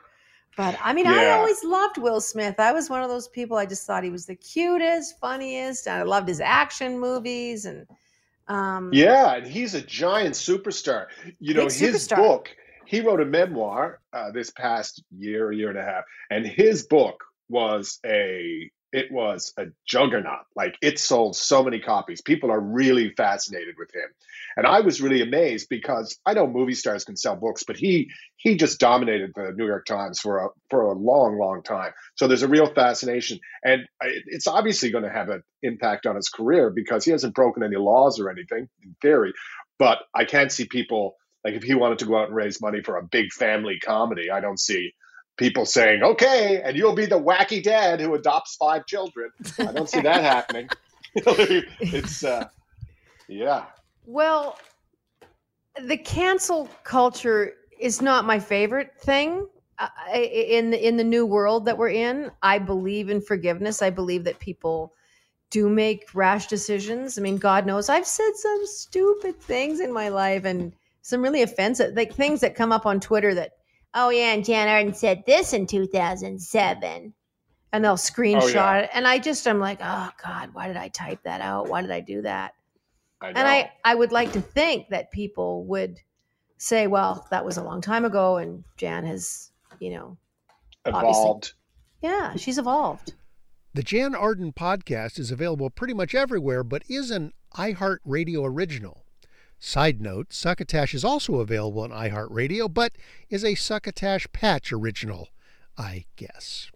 But 0.56 0.78
I 0.82 0.94
mean, 0.94 1.06
I 1.06 1.28
always 1.32 1.62
loved 1.62 1.98
Will 1.98 2.18
Smith. 2.18 2.58
I 2.58 2.72
was 2.72 2.88
one 2.88 3.02
of 3.02 3.10
those 3.10 3.28
people. 3.28 3.58
I 3.58 3.66
just 3.66 3.86
thought 3.86 4.02
he 4.02 4.08
was 4.08 4.24
the 4.24 4.34
cutest, 4.34 5.20
funniest, 5.20 5.86
and 5.86 5.96
I 5.96 6.02
loved 6.02 6.28
his 6.28 6.40
action 6.40 6.98
movies. 6.98 7.66
And 7.66 7.86
um, 8.48 8.90
Yeah, 8.90 9.34
and 9.34 9.46
he's 9.46 9.74
a 9.74 9.82
giant 9.82 10.34
superstar. 10.34 11.08
You 11.40 11.52
know, 11.52 11.64
his 11.64 11.78
superstar. 11.78 12.16
book, 12.16 12.56
he 12.86 13.02
wrote 13.02 13.20
a 13.20 13.26
memoir 13.26 14.00
uh, 14.14 14.30
this 14.30 14.50
past 14.50 15.02
year, 15.14 15.50
a 15.50 15.56
year 15.56 15.68
and 15.68 15.78
a 15.78 15.84
half, 15.84 16.04
and 16.30 16.46
his 16.46 16.86
book 16.86 17.22
was 17.50 17.98
a 18.06 18.70
it 18.92 19.10
was 19.10 19.54
a 19.56 19.66
juggernaut. 19.86 20.44
Like 20.54 20.76
it 20.82 20.98
sold 20.98 21.34
so 21.34 21.62
many 21.62 21.80
copies. 21.80 22.20
People 22.20 22.50
are 22.50 22.60
really 22.60 23.10
fascinated 23.16 23.76
with 23.78 23.94
him. 23.94 24.08
And 24.56 24.66
I 24.66 24.80
was 24.80 25.00
really 25.00 25.22
amazed 25.22 25.68
because 25.70 26.18
I 26.26 26.34
know 26.34 26.46
movie 26.46 26.74
stars 26.74 27.04
can 27.04 27.16
sell 27.16 27.36
books, 27.36 27.64
but 27.64 27.76
he 27.76 28.10
he 28.36 28.56
just 28.56 28.78
dominated 28.78 29.32
the 29.34 29.52
New 29.56 29.66
York 29.66 29.86
Times 29.86 30.20
for 30.20 30.38
a 30.38 30.48
for 30.68 30.82
a 30.82 30.92
long, 30.92 31.38
long 31.38 31.62
time. 31.62 31.92
So 32.16 32.28
there's 32.28 32.42
a 32.42 32.48
real 32.48 32.66
fascination, 32.66 33.40
and 33.64 33.86
it's 34.02 34.46
obviously 34.46 34.90
going 34.90 35.04
to 35.04 35.10
have 35.10 35.30
an 35.30 35.42
impact 35.62 36.06
on 36.06 36.16
his 36.16 36.28
career 36.28 36.70
because 36.70 37.04
he 37.04 37.12
hasn't 37.12 37.34
broken 37.34 37.62
any 37.62 37.76
laws 37.76 38.20
or 38.20 38.30
anything 38.30 38.68
in 38.82 38.94
theory. 39.00 39.32
But 39.78 39.98
I 40.14 40.24
can't 40.26 40.52
see 40.52 40.66
people 40.66 41.16
like 41.44 41.54
if 41.54 41.62
he 41.62 41.74
wanted 41.74 42.00
to 42.00 42.06
go 42.06 42.18
out 42.18 42.28
and 42.28 42.36
raise 42.36 42.60
money 42.60 42.82
for 42.82 42.98
a 42.98 43.02
big 43.02 43.32
family 43.32 43.78
comedy, 43.82 44.30
I 44.30 44.40
don't 44.40 44.60
see 44.60 44.92
people 45.36 45.64
saying, 45.64 46.02
okay, 46.02 46.62
and 46.64 46.76
you'll 46.76 46.94
be 46.94 47.06
the 47.06 47.20
wacky 47.20 47.62
dad 47.62 48.00
who 48.00 48.14
adopts 48.14 48.56
five 48.56 48.86
children. 48.86 49.30
I 49.58 49.72
don't 49.72 49.88
see 49.88 50.00
that 50.00 50.22
happening. 50.22 50.68
it's, 51.14 52.24
uh, 52.24 52.48
yeah. 53.28 53.64
Well, 54.06 54.58
the 55.80 55.96
cancel 55.96 56.68
culture 56.84 57.54
is 57.78 58.02
not 58.02 58.24
my 58.24 58.38
favorite 58.38 58.92
thing. 59.00 59.46
in 60.14 60.70
the 60.70 60.86
in 60.86 60.96
the 60.96 61.04
new 61.04 61.26
world 61.26 61.64
that 61.66 61.76
we're 61.76 61.90
in, 61.90 62.30
I 62.42 62.58
believe 62.58 63.10
in 63.10 63.20
forgiveness. 63.20 63.82
I 63.82 63.90
believe 63.90 64.24
that 64.24 64.38
people 64.38 64.92
do 65.50 65.68
make 65.68 66.14
rash 66.14 66.46
decisions. 66.46 67.18
I 67.18 67.22
mean, 67.22 67.36
God 67.36 67.66
knows 67.66 67.88
I've 67.88 68.06
said 68.06 68.32
some 68.34 68.66
stupid 68.66 69.40
things 69.40 69.80
in 69.80 69.92
my 69.92 70.08
life 70.08 70.44
and 70.44 70.72
some 71.02 71.20
really 71.20 71.42
offensive 71.42 71.94
like 71.96 72.14
things 72.14 72.40
that 72.40 72.54
come 72.54 72.72
up 72.72 72.86
on 72.86 73.00
Twitter 73.00 73.34
that 73.34 73.52
oh 73.94 74.10
yeah, 74.10 74.32
and 74.32 74.44
Jann 74.44 74.68
Arden 74.68 74.94
said 74.94 75.24
this 75.26 75.52
in 75.52 75.66
2007. 75.66 77.14
And 77.74 77.82
they'll 77.82 77.92
oh, 77.92 77.94
screenshot 77.94 78.42
oh, 78.42 78.48
yeah. 78.48 78.78
it. 78.80 78.90
And 78.92 79.06
I 79.06 79.18
just, 79.18 79.48
I'm 79.48 79.58
like, 79.58 79.78
oh 79.82 80.10
God, 80.22 80.50
why 80.52 80.68
did 80.68 80.76
I 80.76 80.88
type 80.88 81.20
that 81.24 81.40
out? 81.40 81.68
Why 81.68 81.80
did 81.80 81.90
I 81.90 82.00
do 82.00 82.20
that? 82.20 82.54
I 83.22 83.28
and 83.28 83.38
I, 83.38 83.72
I 83.84 83.94
would 83.94 84.12
like 84.12 84.32
to 84.32 84.42
think 84.42 84.90
that 84.90 85.10
people 85.10 85.64
would 85.64 85.98
say, 86.58 86.86
well, 86.86 87.26
that 87.30 87.44
was 87.44 87.56
a 87.56 87.64
long 87.64 87.80
time 87.80 88.04
ago 88.04 88.36
and 88.36 88.62
Jann 88.76 89.04
has, 89.06 89.50
you 89.78 89.90
know, 89.90 90.18
evolved. 90.84 91.54
Yeah, 92.02 92.36
she's 92.36 92.58
evolved. 92.58 93.14
The 93.74 93.82
Jann 93.82 94.14
Arden 94.14 94.52
podcast 94.52 95.18
is 95.18 95.30
available 95.30 95.70
pretty 95.70 95.94
much 95.94 96.14
everywhere, 96.14 96.62
but 96.62 96.82
is 96.90 97.10
an 97.10 97.32
iHeartRadio 97.54 98.44
original. 98.44 99.06
Side 99.64 100.00
note 100.00 100.32
Succotash 100.32 100.92
is 100.92 101.04
also 101.04 101.36
available 101.36 101.82
on 101.82 101.90
iHeartRadio, 101.90 102.74
but 102.74 102.94
is 103.30 103.44
a 103.44 103.54
Succotash 103.54 104.26
Patch 104.32 104.72
original, 104.72 105.28
I 105.78 106.06
guess. 106.16 106.72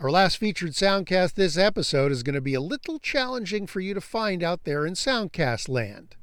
Our 0.00 0.10
last 0.10 0.38
featured 0.38 0.70
soundcast 0.70 1.34
this 1.34 1.58
episode 1.58 2.10
is 2.10 2.22
going 2.22 2.34
to 2.34 2.40
be 2.40 2.54
a 2.54 2.62
little 2.62 2.98
challenging 2.98 3.66
for 3.66 3.80
you 3.80 3.92
to 3.92 4.00
find 4.00 4.42
out 4.42 4.64
there 4.64 4.86
in 4.86 4.94
Soundcast 4.94 5.68
land. 5.68 6.16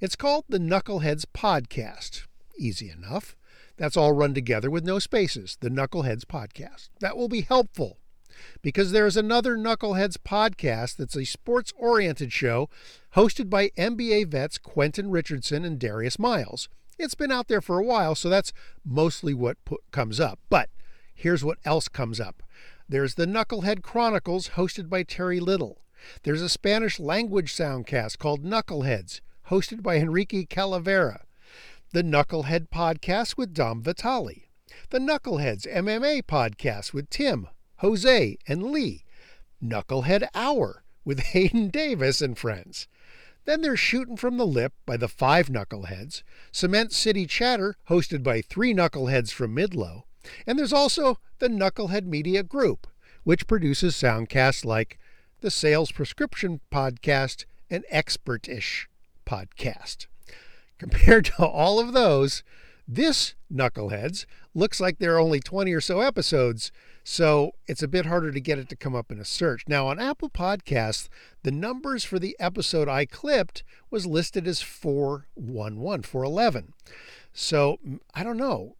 It's 0.00 0.14
called 0.14 0.44
the 0.48 0.60
Knuckleheads 0.60 1.24
Podcast. 1.36 2.26
Easy 2.56 2.88
enough. 2.88 3.34
That's 3.76 3.96
all 3.96 4.12
run 4.12 4.34
together 4.34 4.70
with 4.70 4.84
no 4.84 5.00
spaces, 5.00 5.58
the 5.60 5.68
Knuckleheads 5.68 6.26
Podcast. 6.26 6.90
That 7.00 7.16
will 7.16 7.28
be 7.28 7.40
helpful 7.40 7.98
because 8.62 8.92
there's 8.92 9.16
another 9.16 9.56
Knuckleheads 9.56 10.16
podcast 10.16 10.96
that's 10.96 11.16
a 11.16 11.24
sports 11.24 11.72
oriented 11.76 12.32
show 12.32 12.68
hosted 13.14 13.48
by 13.48 13.68
NBA 13.70 14.28
vets 14.28 14.58
Quentin 14.58 15.10
Richardson 15.10 15.64
and 15.64 15.78
Darius 15.78 16.18
Miles. 16.18 16.68
It's 16.98 17.14
been 17.14 17.30
out 17.30 17.48
there 17.48 17.60
for 17.60 17.78
a 17.78 17.84
while, 17.84 18.14
so 18.14 18.28
that's 18.28 18.52
mostly 18.84 19.32
what 19.32 19.64
put, 19.64 19.80
comes 19.92 20.18
up. 20.18 20.38
But 20.50 20.68
here's 21.14 21.44
what 21.44 21.58
else 21.64 21.88
comes 21.88 22.20
up 22.20 22.42
there's 22.88 23.16
the 23.16 23.26
Knucklehead 23.26 23.82
Chronicles 23.82 24.50
hosted 24.50 24.88
by 24.88 25.02
Terry 25.02 25.40
Little. 25.40 25.82
There's 26.22 26.40
a 26.40 26.48
Spanish 26.48 26.98
language 26.98 27.54
soundcast 27.54 28.18
called 28.18 28.44
Knuckleheads, 28.44 29.20
hosted 29.50 29.82
by 29.82 29.96
Enrique 29.96 30.46
Calavera. 30.46 31.20
The 31.92 32.02
Knucklehead 32.02 32.68
Podcast 32.68 33.36
with 33.36 33.52
Dom 33.52 33.82
Vitale. 33.82 34.48
The 34.90 34.98
Knuckleheads 34.98 35.66
MMA 35.66 36.22
Podcast 36.22 36.92
with 36.92 37.10
Tim, 37.10 37.48
Jose, 37.78 38.38
and 38.46 38.62
Lee. 38.64 39.04
Knucklehead 39.62 40.28
Hour 40.34 40.84
with 41.04 41.20
Hayden 41.32 41.68
Davis 41.68 42.20
and 42.20 42.36
friends. 42.36 42.86
Then 43.44 43.62
there's 43.62 43.80
Shooting 43.80 44.16
from 44.16 44.36
the 44.36 44.46
Lip 44.46 44.74
by 44.84 44.96
the 44.96 45.08
Five 45.08 45.48
Knuckleheads, 45.48 46.22
Cement 46.52 46.92
City 46.92 47.26
Chatter, 47.26 47.76
hosted 47.88 48.22
by 48.22 48.42
three 48.42 48.74
Knuckleheads 48.74 49.32
from 49.32 49.56
Midlow, 49.56 50.02
and 50.46 50.58
there's 50.58 50.72
also 50.72 51.18
the 51.38 51.48
Knucklehead 51.48 52.04
Media 52.04 52.42
Group, 52.42 52.86
which 53.24 53.46
produces 53.46 53.94
soundcasts 53.94 54.64
like 54.64 54.98
the 55.40 55.50
Sales 55.50 55.92
Prescription 55.92 56.60
Podcast 56.70 57.44
and 57.70 57.84
Expertish 57.92 58.86
Podcast. 59.26 60.06
Compared 60.78 61.26
to 61.26 61.46
all 61.46 61.80
of 61.80 61.92
those, 61.92 62.42
this 62.86 63.34
Knuckleheads 63.52 64.26
looks 64.54 64.80
like 64.80 64.98
there 64.98 65.14
are 65.14 65.20
only 65.20 65.40
20 65.40 65.72
or 65.72 65.80
so 65.80 66.00
episodes, 66.00 66.70
so 67.10 67.52
it's 67.66 67.82
a 67.82 67.88
bit 67.88 68.04
harder 68.04 68.30
to 68.30 68.38
get 68.38 68.58
it 68.58 68.68
to 68.68 68.76
come 68.76 68.94
up 68.94 69.10
in 69.10 69.18
a 69.18 69.24
search. 69.24 69.64
Now, 69.66 69.86
on 69.86 69.98
Apple 69.98 70.28
Podcasts, 70.28 71.08
the 71.42 71.50
numbers 71.50 72.04
for 72.04 72.18
the 72.18 72.36
episode 72.38 72.86
I 72.86 73.06
clipped 73.06 73.62
was 73.90 74.04
listed 74.04 74.46
as 74.46 74.60
411, 74.60 76.02
411. 76.02 76.74
So 77.32 77.78
I 78.12 78.22
don't 78.22 78.36
know. 78.36 78.76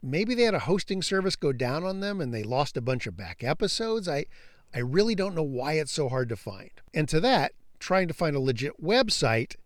Maybe 0.00 0.36
they 0.36 0.44
had 0.44 0.54
a 0.54 0.60
hosting 0.60 1.02
service 1.02 1.34
go 1.34 1.52
down 1.52 1.82
on 1.82 1.98
them 1.98 2.20
and 2.20 2.32
they 2.32 2.44
lost 2.44 2.76
a 2.76 2.80
bunch 2.80 3.08
of 3.08 3.16
back 3.16 3.42
episodes. 3.42 4.08
I, 4.08 4.26
I 4.72 4.78
really 4.78 5.16
don't 5.16 5.34
know 5.34 5.42
why 5.42 5.72
it's 5.72 5.90
so 5.90 6.08
hard 6.08 6.28
to 6.28 6.36
find. 6.36 6.70
And 6.94 7.08
to 7.08 7.18
that, 7.18 7.50
trying 7.80 8.06
to 8.06 8.14
find 8.14 8.36
a 8.36 8.40
legit 8.40 8.80
website, 8.80 9.56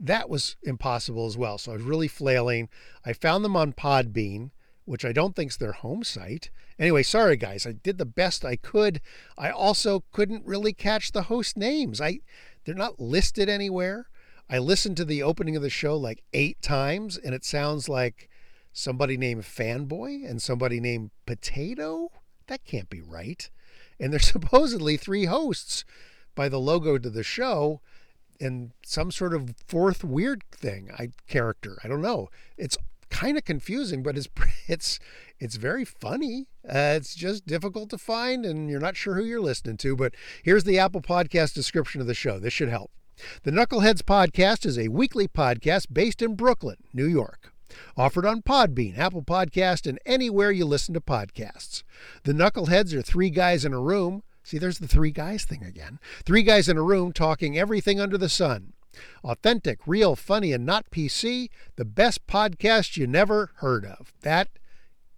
that 0.00 0.28
was 0.28 0.56
impossible 0.64 1.26
as 1.26 1.38
well. 1.38 1.58
So 1.58 1.70
I 1.70 1.76
was 1.76 1.84
really 1.84 2.08
flailing. 2.08 2.68
I 3.06 3.12
found 3.12 3.44
them 3.44 3.54
on 3.54 3.72
Podbean, 3.74 4.50
which 4.84 5.04
I 5.04 5.12
don't 5.12 5.34
think's 5.34 5.56
their 5.56 5.72
home 5.72 6.04
site. 6.04 6.50
Anyway, 6.78 7.02
sorry 7.02 7.36
guys, 7.36 7.66
I 7.66 7.72
did 7.72 7.98
the 7.98 8.04
best 8.04 8.44
I 8.44 8.56
could. 8.56 9.00
I 9.38 9.50
also 9.50 10.04
couldn't 10.12 10.46
really 10.46 10.72
catch 10.72 11.12
the 11.12 11.22
host 11.22 11.56
names. 11.56 12.00
I 12.00 12.20
they're 12.64 12.74
not 12.74 13.00
listed 13.00 13.48
anywhere. 13.48 14.08
I 14.48 14.58
listened 14.58 14.96
to 14.98 15.04
the 15.04 15.22
opening 15.22 15.56
of 15.56 15.62
the 15.62 15.70
show 15.70 15.96
like 15.96 16.22
8 16.32 16.60
times 16.60 17.16
and 17.16 17.34
it 17.34 17.44
sounds 17.44 17.88
like 17.88 18.28
somebody 18.72 19.16
named 19.16 19.44
Fanboy 19.44 20.28
and 20.28 20.42
somebody 20.42 20.80
named 20.80 21.10
Potato. 21.26 22.10
That 22.46 22.64
can't 22.64 22.90
be 22.90 23.00
right. 23.00 23.48
And 23.98 24.12
there's 24.12 24.26
supposedly 24.32 24.96
three 24.96 25.26
hosts 25.26 25.84
by 26.34 26.48
the 26.48 26.60
logo 26.60 26.98
to 26.98 27.08
the 27.08 27.22
show 27.22 27.80
and 28.40 28.72
some 28.84 29.10
sort 29.10 29.34
of 29.34 29.54
fourth 29.66 30.04
weird 30.04 30.42
thing 30.50 30.90
I 30.98 31.10
character. 31.28 31.78
I 31.84 31.88
don't 31.88 32.02
know. 32.02 32.28
It's 32.56 32.76
kind 33.14 33.38
of 33.38 33.44
confusing, 33.44 34.02
but 34.02 34.16
it's 34.16 34.28
it's 34.66 34.98
it's 35.38 35.56
very 35.56 35.84
funny. 35.84 36.48
Uh, 36.68 36.94
it's 36.96 37.14
just 37.14 37.46
difficult 37.46 37.90
to 37.90 37.98
find, 37.98 38.44
and 38.44 38.68
you're 38.68 38.80
not 38.80 38.96
sure 38.96 39.14
who 39.14 39.24
you're 39.24 39.40
listening 39.40 39.76
to. 39.78 39.96
But 39.96 40.14
here's 40.42 40.64
the 40.64 40.78
Apple 40.78 41.00
Podcast 41.00 41.54
description 41.54 42.00
of 42.00 42.06
the 42.06 42.14
show. 42.14 42.38
This 42.38 42.52
should 42.52 42.68
help. 42.68 42.90
The 43.44 43.52
Knuckleheads 43.52 44.02
Podcast 44.02 44.66
is 44.66 44.76
a 44.76 44.88
weekly 44.88 45.28
podcast 45.28 45.86
based 45.92 46.20
in 46.20 46.34
Brooklyn, 46.34 46.78
New 46.92 47.06
York. 47.06 47.52
Offered 47.96 48.26
on 48.26 48.42
Podbean, 48.42 48.98
Apple 48.98 49.22
Podcast, 49.22 49.86
and 49.86 49.98
anywhere 50.04 50.50
you 50.50 50.64
listen 50.64 50.94
to 50.94 51.00
podcasts. 51.00 51.82
The 52.24 52.32
Knuckleheads 52.32 52.92
are 52.92 53.02
three 53.02 53.30
guys 53.30 53.64
in 53.64 53.72
a 53.72 53.80
room. 53.80 54.22
See, 54.42 54.58
there's 54.58 54.78
the 54.78 54.88
three 54.88 55.10
guys 55.12 55.44
thing 55.44 55.64
again. 55.64 55.98
Three 56.24 56.42
guys 56.42 56.68
in 56.68 56.76
a 56.76 56.82
room 56.82 57.12
talking 57.12 57.56
everything 57.56 58.00
under 58.00 58.18
the 58.18 58.28
sun. 58.28 58.74
Authentic, 59.22 59.80
real, 59.86 60.16
funny, 60.16 60.52
and 60.52 60.64
not 60.66 60.90
PC, 60.90 61.48
the 61.76 61.84
best 61.84 62.26
podcast 62.26 62.96
you 62.96 63.06
never 63.06 63.52
heard 63.56 63.84
of. 63.84 64.12
That 64.22 64.48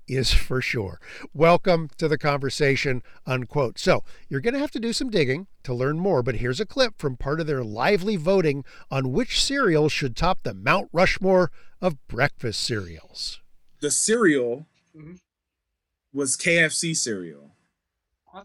is 0.09 0.33
for 0.33 0.61
sure. 0.61 1.01
Welcome 1.35 1.91
to 1.99 2.09
the 2.09 2.19
conversation, 2.19 3.03
unquote. 3.27 3.79
So, 3.79 4.05
you're 4.29 4.41
going 4.41 4.55
to 4.55 4.61
have 4.61 4.71
to 4.73 4.81
do 4.81 4.93
some 4.93 5.11
digging 5.11 5.47
to 5.65 5.75
learn 5.75 5.99
more, 5.99 6.23
but 6.23 6.37
here's 6.37 6.61
a 6.61 6.67
clip 6.67 6.95
from 6.99 7.17
part 7.17 7.41
of 7.41 7.47
their 7.47 7.65
lively 7.65 8.17
voting 8.17 8.65
on 8.91 9.13
which 9.13 9.43
cereal 9.43 9.89
should 9.89 10.17
top 10.17 10.43
the 10.43 10.55
Mount 10.55 10.89
Rushmore 10.93 11.51
of 11.81 12.07
breakfast 12.09 12.63
cereals. 12.63 13.41
The 13.81 13.91
cereal 13.91 14.67
mm-hmm. 14.97 15.15
was 16.13 16.37
KFC 16.37 16.97
cereal. 16.97 17.53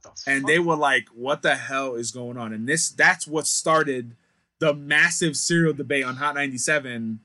The 0.01 0.11
and 0.25 0.45
they 0.45 0.59
were 0.59 0.77
like, 0.77 1.09
what 1.13 1.41
the 1.41 1.55
hell 1.55 1.95
is 1.95 2.11
going 2.11 2.37
on? 2.37 2.53
And 2.53 2.67
this 2.67 2.89
that's 2.89 3.27
what 3.27 3.45
started 3.45 4.15
the 4.61 4.75
massive 4.75 5.35
cereal 5.35 5.73
debate 5.73 6.05
on 6.05 6.17
Hot 6.17 6.35
97, 6.35 7.19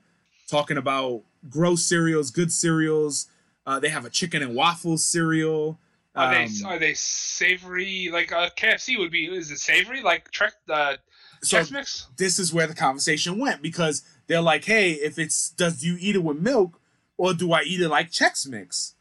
talking 0.49 0.75
about 0.75 1.21
gross 1.47 1.85
cereals, 1.85 2.31
good 2.31 2.51
cereals. 2.51 3.27
Uh, 3.65 3.79
they 3.79 3.89
have 3.89 4.05
a 4.05 4.09
chicken 4.09 4.41
and 4.41 4.55
waffles 4.55 5.05
cereal. 5.05 5.77
Are 6.15 6.33
um, 6.33 6.47
they 6.47 6.63
are 6.65 6.79
they 6.79 6.95
savory? 6.95 8.09
Like 8.11 8.31
uh, 8.31 8.49
KFC 8.57 8.97
would 8.97 9.11
be. 9.11 9.25
Is 9.25 9.51
it 9.51 9.59
savory? 9.59 10.01
Like 10.01 10.31
Trek 10.31 10.53
uh, 10.67 10.95
so 11.43 11.59
Chex 11.59 11.71
Mix? 11.71 12.07
This 12.17 12.39
is 12.39 12.51
where 12.51 12.65
the 12.65 12.73
conversation 12.73 13.37
went 13.37 13.61
because 13.61 14.01
they're 14.25 14.41
like, 14.41 14.65
hey, 14.65 14.93
if 14.93 15.19
it's 15.19 15.51
does 15.51 15.83
you 15.83 15.95
eat 15.99 16.15
it 16.15 16.23
with 16.23 16.39
milk 16.39 16.79
or 17.17 17.35
do 17.35 17.51
I 17.53 17.61
eat 17.61 17.81
it 17.81 17.89
like 17.89 18.09
Chex 18.09 18.47
Mix? 18.47 18.95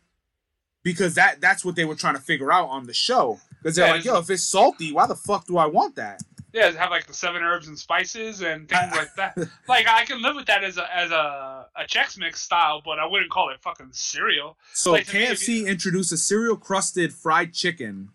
Because 0.82 1.14
that 1.14 1.40
that's 1.40 1.64
what 1.64 1.74
they 1.74 1.86
were 1.86 1.94
trying 1.94 2.16
to 2.16 2.20
figure 2.20 2.52
out 2.52 2.68
on 2.68 2.86
the 2.86 2.92
show. 2.92 3.40
Because 3.62 3.76
they're 3.76 3.86
Yeah, 3.86 3.92
like, 3.94 4.04
yo, 4.04 4.18
if 4.18 4.28
it's 4.28 4.42
salty, 4.42 4.92
why 4.92 5.06
the 5.06 5.16
fuck 5.16 5.46
do 5.46 5.56
I 5.56 5.66
want 5.66 5.96
that? 5.96 6.22
Why 6.56 6.70
the 6.70 6.72
fuck 6.72 6.72
do 6.72 6.72
I 6.72 6.72
want 6.72 6.72
that? 6.72 6.76
Yeah, 6.76 6.80
have 6.82 6.90
like 6.90 7.06
the 7.06 7.14
seven 7.14 7.42
herbs 7.42 7.68
and 7.68 7.78
spices 7.78 8.42
and 8.42 8.68
things 8.68 8.92
like 8.92 9.14
that. 9.16 9.36
Like 9.68 9.86
I 9.88 10.04
can 10.04 10.22
live 10.22 10.36
with 10.36 10.46
that 10.46 10.64
as 10.64 10.78
a 10.78 10.96
as 10.96 11.10
a 11.10 11.66
a 11.76 11.84
Chex 11.84 12.18
Mix 12.18 12.40
style, 12.40 12.82
but 12.84 12.98
I 12.98 13.06
wouldn't 13.06 13.30
call 13.30 13.50
it 13.50 13.60
fucking 13.60 13.88
cereal. 13.92 14.56
So 14.72 14.92
Like, 14.92 15.06
to 15.06 15.14
me, 15.14 15.24
if 15.24 15.40
KFC 15.40 15.66
introduced 15.66 16.12
a 16.12 16.16
cereal 16.16 16.56
crusted 16.56 17.12
fried 17.12 17.52
chicken. 17.52 18.10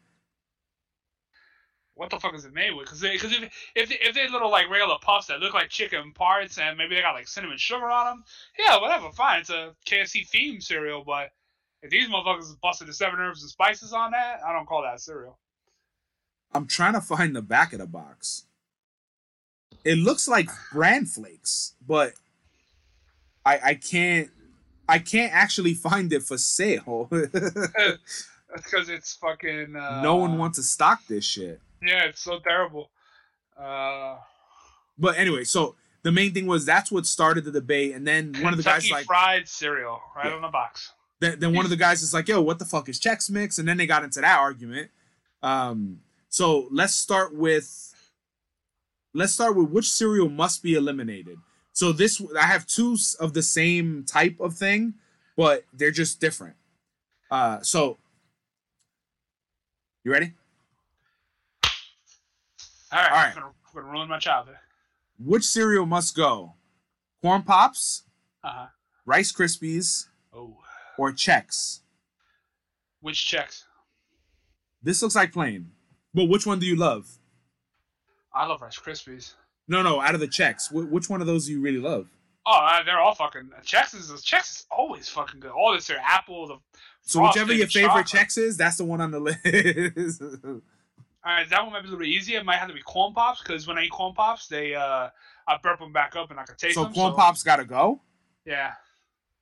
What 1.93 2.09
the 2.09 2.19
fuck 2.19 2.33
is 2.33 2.45
it 2.45 2.53
made 2.53 2.73
with? 2.73 2.85
Because 2.85 3.01
because 3.01 3.31
if 3.31 3.71
if 3.75 3.89
they, 3.89 3.95
if 4.01 4.15
they 4.15 4.27
little 4.29 4.49
like 4.49 4.69
regular 4.69 4.95
puffs 5.01 5.27
that 5.27 5.39
look 5.39 5.53
like 5.53 5.69
chicken 5.69 6.13
parts 6.13 6.57
and 6.57 6.77
maybe 6.77 6.95
they 6.95 7.01
got 7.01 7.13
like 7.13 7.27
cinnamon 7.27 7.57
sugar 7.57 7.89
on 7.91 8.05
them, 8.05 8.23
yeah, 8.57 8.79
whatever, 8.81 9.11
fine. 9.11 9.41
It's 9.41 9.51
a 9.51 9.75
KFC 9.85 10.27
themed 10.27 10.63
cereal, 10.63 11.03
but 11.05 11.29
if 11.83 11.91
these 11.91 12.09
motherfuckers 12.09 12.59
busted 12.61 12.87
the 12.87 12.93
seven 12.93 13.19
herbs 13.19 13.41
and 13.41 13.51
spices 13.51 13.93
on 13.93 14.11
that, 14.11 14.39
I 14.45 14.51
don't 14.53 14.65
call 14.67 14.83
that 14.83 15.01
cereal. 15.01 15.37
I'm 16.53 16.67
trying 16.67 16.93
to 16.93 17.01
find 17.01 17.35
the 17.35 17.41
back 17.41 17.73
of 17.73 17.79
the 17.79 17.85
box. 17.87 18.43
It 19.83 19.95
looks 19.97 20.27
like 20.27 20.49
bran 20.71 21.05
flakes, 21.05 21.73
but 21.87 22.13
I 23.45 23.59
I 23.63 23.73
can't 23.75 24.29
I 24.87 24.99
can't 24.99 25.33
actually 25.33 25.73
find 25.73 26.11
it 26.13 26.23
for 26.23 26.37
sale. 26.37 27.07
That's 27.11 28.63
because 28.63 28.89
it's 28.89 29.15
fucking. 29.15 29.75
Uh, 29.75 30.01
no 30.01 30.17
one 30.17 30.37
wants 30.37 30.57
to 30.57 30.63
stock 30.63 31.01
this 31.07 31.23
shit. 31.25 31.61
Yeah, 31.81 32.03
it's 32.05 32.21
so 32.21 32.39
terrible. 32.39 32.89
Uh, 33.57 34.17
But 34.97 35.17
anyway, 35.17 35.45
so 35.45 35.75
the 36.03 36.11
main 36.11 36.33
thing 36.33 36.45
was 36.47 36.65
that's 36.65 36.91
what 36.91 37.05
started 37.05 37.45
the 37.45 37.51
debate, 37.51 37.95
and 37.95 38.05
then 38.05 38.33
one 38.41 38.53
of 38.53 38.57
the 38.57 38.63
guys 38.63 38.89
like 38.91 39.05
fried 39.05 39.47
cereal 39.47 40.01
right 40.15 40.25
Yeah. 40.27 40.33
on 40.33 40.41
the 40.41 40.47
box. 40.49 40.91
then, 41.21 41.39
then 41.39 41.53
one 41.55 41.63
of 41.65 41.69
the 41.71 41.77
guys 41.77 42.01
is 42.01 42.13
like, 42.13 42.27
"Yo, 42.27 42.41
what 42.41 42.59
the 42.59 42.65
fuck 42.65 42.89
is 42.89 42.99
Chex 42.99 43.29
Mix?" 43.29 43.57
And 43.57 43.67
then 43.67 43.77
they 43.77 43.87
got 43.87 44.03
into 44.03 44.19
that 44.21 44.37
argument. 44.39 44.91
Um, 45.41 46.01
so 46.31 46.67
let's 46.71 46.95
start 46.95 47.35
with 47.35 47.93
let's 49.13 49.33
start 49.33 49.55
with 49.55 49.69
which 49.69 49.91
cereal 49.91 50.29
must 50.29 50.63
be 50.63 50.73
eliminated. 50.73 51.37
So 51.73 51.91
this 51.91 52.19
I 52.39 52.45
have 52.47 52.65
two 52.65 52.97
of 53.19 53.33
the 53.33 53.43
same 53.43 54.03
type 54.05 54.39
of 54.39 54.55
thing, 54.55 54.95
but 55.37 55.65
they're 55.73 55.91
just 55.91 56.19
different. 56.19 56.55
Uh, 57.29 57.59
so 57.61 57.97
you 60.03 60.11
ready? 60.11 60.33
All 62.91 62.99
right, 62.99 63.09
All 63.11 63.17
right. 63.17 63.27
I'm 63.27 63.33
gonna, 63.35 63.45
I'm 63.47 63.73
gonna 63.83 63.87
ruin 63.91 64.09
my 64.09 64.19
childhood. 64.19 64.55
Which 65.23 65.43
cereal 65.45 65.85
must 65.85 66.15
go? 66.15 66.53
Corn 67.21 67.43
Pops, 67.43 68.03
Uh 68.43 68.49
huh. 68.51 68.65
Rice 69.05 69.31
Krispies, 69.31 70.07
Oh, 70.33 70.57
or 70.97 71.11
Chex? 71.11 71.79
which 73.01 73.17
Chex? 73.19 73.63
This 74.83 75.01
looks 75.01 75.15
like 75.15 75.31
plain, 75.31 75.71
but 76.13 76.25
which 76.25 76.45
one 76.45 76.59
do 76.59 76.65
you 76.65 76.75
love? 76.75 77.07
I 78.33 78.45
love 78.45 78.61
Rice 78.61 78.79
Krispies. 78.79 79.33
No, 79.67 79.81
no, 79.81 80.01
out 80.01 80.15
of 80.15 80.19
the 80.21 80.27
Chex, 80.27 80.69
wh- 80.69 80.91
which 80.91 81.09
one 81.09 81.21
of 81.21 81.27
those 81.27 81.45
do 81.45 81.53
you 81.53 81.61
really 81.61 81.79
love? 81.79 82.07
Oh, 82.45 82.59
uh, 82.59 82.83
they're 82.83 82.99
all 82.99 83.13
fucking. 83.13 83.51
Chex 83.63 83.93
is 83.93 84.09
Chex 84.23 84.51
is 84.51 84.65
always 84.71 85.07
fucking 85.07 85.39
good. 85.39 85.51
All 85.51 85.73
this, 85.73 85.87
their 85.87 85.99
apple, 86.03 86.47
the. 86.47 86.57
So 87.03 87.21
whichever 87.21 87.53
your 87.53 87.67
favorite 87.67 88.07
chocolate. 88.07 88.27
Chex 88.29 88.37
is, 88.37 88.57
that's 88.57 88.77
the 88.77 88.85
one 88.85 88.99
on 89.01 89.11
the 89.11 89.19
list. 89.19 90.21
All 91.23 91.31
right, 91.31 91.47
that 91.51 91.61
one 91.63 91.71
might 91.71 91.81
be 91.81 91.87
a 91.87 91.91
little 91.91 91.99
bit 91.99 92.07
easier. 92.07 92.39
It 92.39 92.45
might 92.45 92.57
have 92.57 92.67
to 92.67 92.73
be 92.73 92.81
corn 92.81 93.13
pops 93.13 93.43
because 93.43 93.67
when 93.67 93.77
I 93.77 93.83
eat 93.83 93.91
corn 93.91 94.15
pops, 94.15 94.47
they 94.47 94.73
uh, 94.73 95.09
I 95.47 95.57
burp 95.61 95.79
them 95.79 95.93
back 95.93 96.15
up 96.15 96.31
and 96.31 96.39
I 96.39 96.43
can 96.45 96.55
taste 96.55 96.73
them. 96.73 96.85
so 96.85 96.85
them. 96.85 96.93
corn 96.93 97.13
pops 97.13 97.43
gotta 97.43 97.63
go. 97.63 98.01
Yeah. 98.43 98.71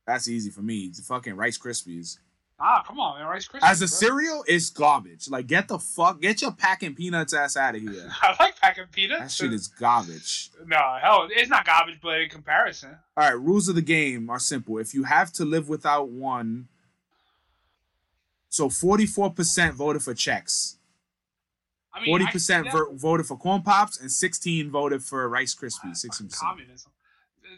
That's 0.06 0.28
easy 0.28 0.50
for 0.50 0.62
me. 0.62 0.86
It's 0.86 1.06
fucking 1.08 1.36
Rice 1.36 1.58
Krispies. 1.58 2.18
Ah, 2.62 2.84
come 2.86 3.00
on, 3.00 3.18
man. 3.20 3.28
Rice 3.28 3.48
Krispies. 3.48 3.60
As 3.64 3.82
a 3.82 3.86
bro. 3.86 3.88
cereal, 3.88 4.44
it's 4.46 4.70
garbage. 4.70 5.30
Like, 5.30 5.48
get 5.48 5.70
the 5.70 5.80
fuck, 5.80 6.20
get 6.20 6.42
your 6.42 6.52
packing 6.52 6.94
peanuts 6.94 7.34
ass 7.34 7.56
out 7.56 7.76
of 7.76 7.82
here. 7.84 8.10
I 8.22 8.36
like 8.38 8.60
packing 8.60 8.86
peanuts. 8.92 9.22
That 9.22 9.32
shit 9.32 9.54
is 9.54 9.68
garbage. 9.68 10.50
No, 10.66 10.98
hell, 11.02 11.28
it's 11.32 11.50
not 11.50 11.66
garbage, 11.66 12.00
but 12.02 12.20
in 12.20 12.30
comparison, 12.30 12.98
All 13.16 13.24
right, 13.24 13.40
rules 13.40 13.70
of 13.70 13.76
the 13.76 13.82
game 13.82 14.30
are 14.30 14.40
simple. 14.40 14.78
If 14.78 14.94
you 14.94 15.04
have 15.06 15.32
to 15.34 15.46
live 15.46 15.70
without 15.70 16.10
one, 16.10 16.68
so 18.50 18.68
forty-four 18.70 19.32
percent 19.32 19.76
voted 19.76 20.02
for 20.04 20.14
Chex, 20.14 20.76
I 21.94 22.00
mean, 22.02 22.08
forty 22.08 22.26
I 22.26 22.28
can 22.28 22.34
percent 22.34 22.66
see 22.66 22.72
that. 22.78 22.90
voted 22.96 23.26
for 23.26 23.38
corn 23.38 23.62
pops, 23.62 24.00
and 24.00 24.12
sixteen 24.12 24.70
voted 24.72 25.04
for 25.04 25.28
Rice 25.30 25.56
Krispies. 25.56 25.98
Sixteen 25.98 26.28
percent. 26.28 26.42
communism. 26.50 26.92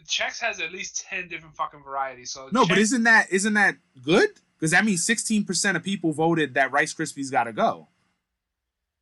Chex 0.06 0.40
has 0.40 0.60
at 0.60 0.72
least 0.72 1.04
ten 1.08 1.28
different 1.28 1.54
fucking 1.56 1.82
varieties. 1.82 2.30
So 2.32 2.48
No, 2.52 2.66
but 2.66 2.78
isn't 2.78 3.02
that 3.04 3.30
isn't 3.32 3.54
that 3.54 3.76
good? 4.02 4.30
Because 4.62 4.70
that 4.70 4.84
means 4.84 5.04
sixteen 5.04 5.42
percent 5.42 5.76
of 5.76 5.82
people 5.82 6.12
voted 6.12 6.54
that 6.54 6.70
Rice 6.70 6.94
Krispies 6.94 7.32
got 7.32 7.44
to 7.44 7.52
go. 7.52 7.88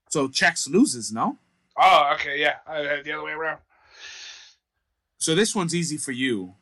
So 0.08 0.26
Chex 0.26 0.66
loses, 0.70 1.12
no? 1.12 1.36
Oh, 1.76 2.12
okay, 2.14 2.40
yeah, 2.40 2.54
I 2.66 2.78
had 2.78 3.04
the 3.04 3.12
other 3.12 3.24
way 3.24 3.32
around. 3.32 3.58
So 5.18 5.34
this 5.34 5.54
one's 5.54 5.74
easy 5.74 5.98
for 5.98 6.12
you. 6.12 6.54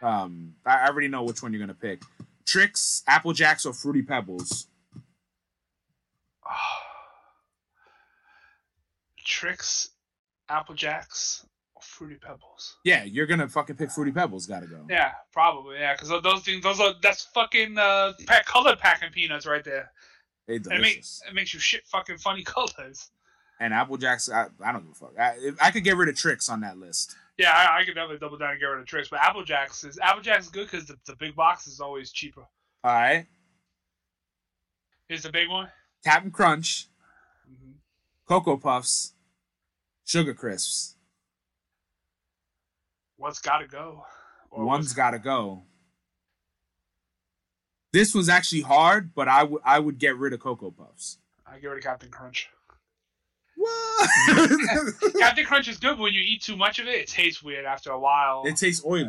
Um, 0.00 0.54
I 0.64 0.86
already 0.86 1.08
know 1.08 1.24
which 1.24 1.42
one 1.42 1.52
you're 1.52 1.58
gonna 1.58 1.74
pick: 1.74 2.02
Trix, 2.46 3.02
Apple 3.08 3.32
Jacks, 3.32 3.66
or 3.66 3.72
Fruity 3.72 4.02
Pebbles. 4.02 4.68
Trix, 9.24 9.88
Apple 10.48 10.76
Jacks, 10.76 11.44
Fruity 11.94 12.16
Pebbles. 12.16 12.76
Yeah, 12.84 13.04
you're 13.04 13.26
gonna 13.26 13.48
fucking 13.48 13.76
pick 13.76 13.90
Fruity 13.90 14.12
Pebbles. 14.12 14.46
Got 14.46 14.60
to 14.60 14.66
go. 14.66 14.84
Yeah, 14.90 15.12
probably. 15.32 15.78
Yeah, 15.78 15.94
because 15.94 16.10
those 16.22 16.42
things, 16.42 16.62
those 16.62 16.80
are 16.80 16.94
that's 17.02 17.24
fucking 17.34 17.78
uh, 17.78 18.12
pack, 18.26 18.44
colored 18.46 18.78
packing 18.78 19.10
peanuts 19.10 19.46
right 19.46 19.64
there. 19.64 19.90
They 20.46 20.56
And 20.56 20.66
it 20.72 20.80
makes 20.80 21.22
it 21.28 21.34
makes 21.34 21.54
you 21.54 21.60
shit 21.60 21.86
fucking 21.86 22.18
funny 22.18 22.42
colors. 22.44 23.10
And 23.60 23.72
Apple 23.72 23.96
Jacks, 23.96 24.28
I, 24.28 24.46
I 24.64 24.72
don't 24.72 24.82
give 24.82 24.90
a 24.90 24.94
fuck. 24.94 25.12
I, 25.18 25.34
if- 25.38 25.56
I 25.62 25.70
could 25.70 25.84
get 25.84 25.96
rid 25.96 26.08
of 26.08 26.16
Trix 26.16 26.48
on 26.48 26.60
that 26.62 26.76
list. 26.76 27.14
Yeah, 27.38 27.52
I, 27.52 27.78
I 27.80 27.84
could 27.84 27.94
definitely 27.94 28.18
double 28.18 28.36
down 28.38 28.50
and 28.50 28.60
get 28.60 28.66
rid 28.66 28.80
of 28.80 28.86
Trix, 28.86 29.08
but 29.08 29.20
Apple 29.20 29.44
Jacks 29.44 29.84
is 29.84 29.98
Apple 30.02 30.22
Jacks 30.22 30.46
is 30.46 30.50
good 30.50 30.68
because 30.70 30.86
the, 30.86 30.96
the 31.06 31.16
big 31.16 31.34
box 31.36 31.66
is 31.66 31.80
always 31.80 32.10
cheaper. 32.12 32.42
All 32.82 32.92
right, 32.92 33.26
Here's 35.08 35.22
the 35.22 35.30
big 35.32 35.48
one. 35.48 35.68
Captain 36.04 36.30
Crunch, 36.30 36.88
Mm-hmm. 37.50 37.72
Cocoa 38.26 38.56
Puffs, 38.56 39.12
Sugar 40.04 40.32
Crisps. 40.34 40.93
What's 43.24 43.40
gotta 43.40 43.66
go? 43.66 44.04
Or 44.50 44.66
One's 44.66 44.84
what's- 44.84 44.92
got 44.92 45.12
to 45.12 45.18
go. 45.18 45.62
This 47.90 48.14
was 48.14 48.28
actually 48.28 48.60
hard, 48.60 49.14
but 49.14 49.28
I 49.28 49.44
would 49.44 49.62
I 49.64 49.78
would 49.78 49.98
get 49.98 50.18
rid 50.18 50.34
of 50.34 50.40
Cocoa 50.40 50.70
Puffs. 50.70 51.16
I 51.46 51.58
get 51.58 51.68
rid 51.68 51.78
of 51.78 51.84
Captain 51.84 52.10
Crunch. 52.10 52.50
What? 53.56 54.10
Captain 55.18 55.44
Crunch 55.46 55.68
is 55.68 55.78
good, 55.78 55.96
but 55.96 56.00
when 56.02 56.12
you 56.12 56.20
eat 56.20 56.42
too 56.42 56.56
much 56.56 56.78
of 56.80 56.86
it, 56.86 56.96
it 56.96 57.06
tastes 57.08 57.42
weird 57.42 57.64
after 57.64 57.92
a 57.92 57.98
while. 57.98 58.42
it 58.44 58.56
tastes 58.56 58.84
oily. 58.84 59.08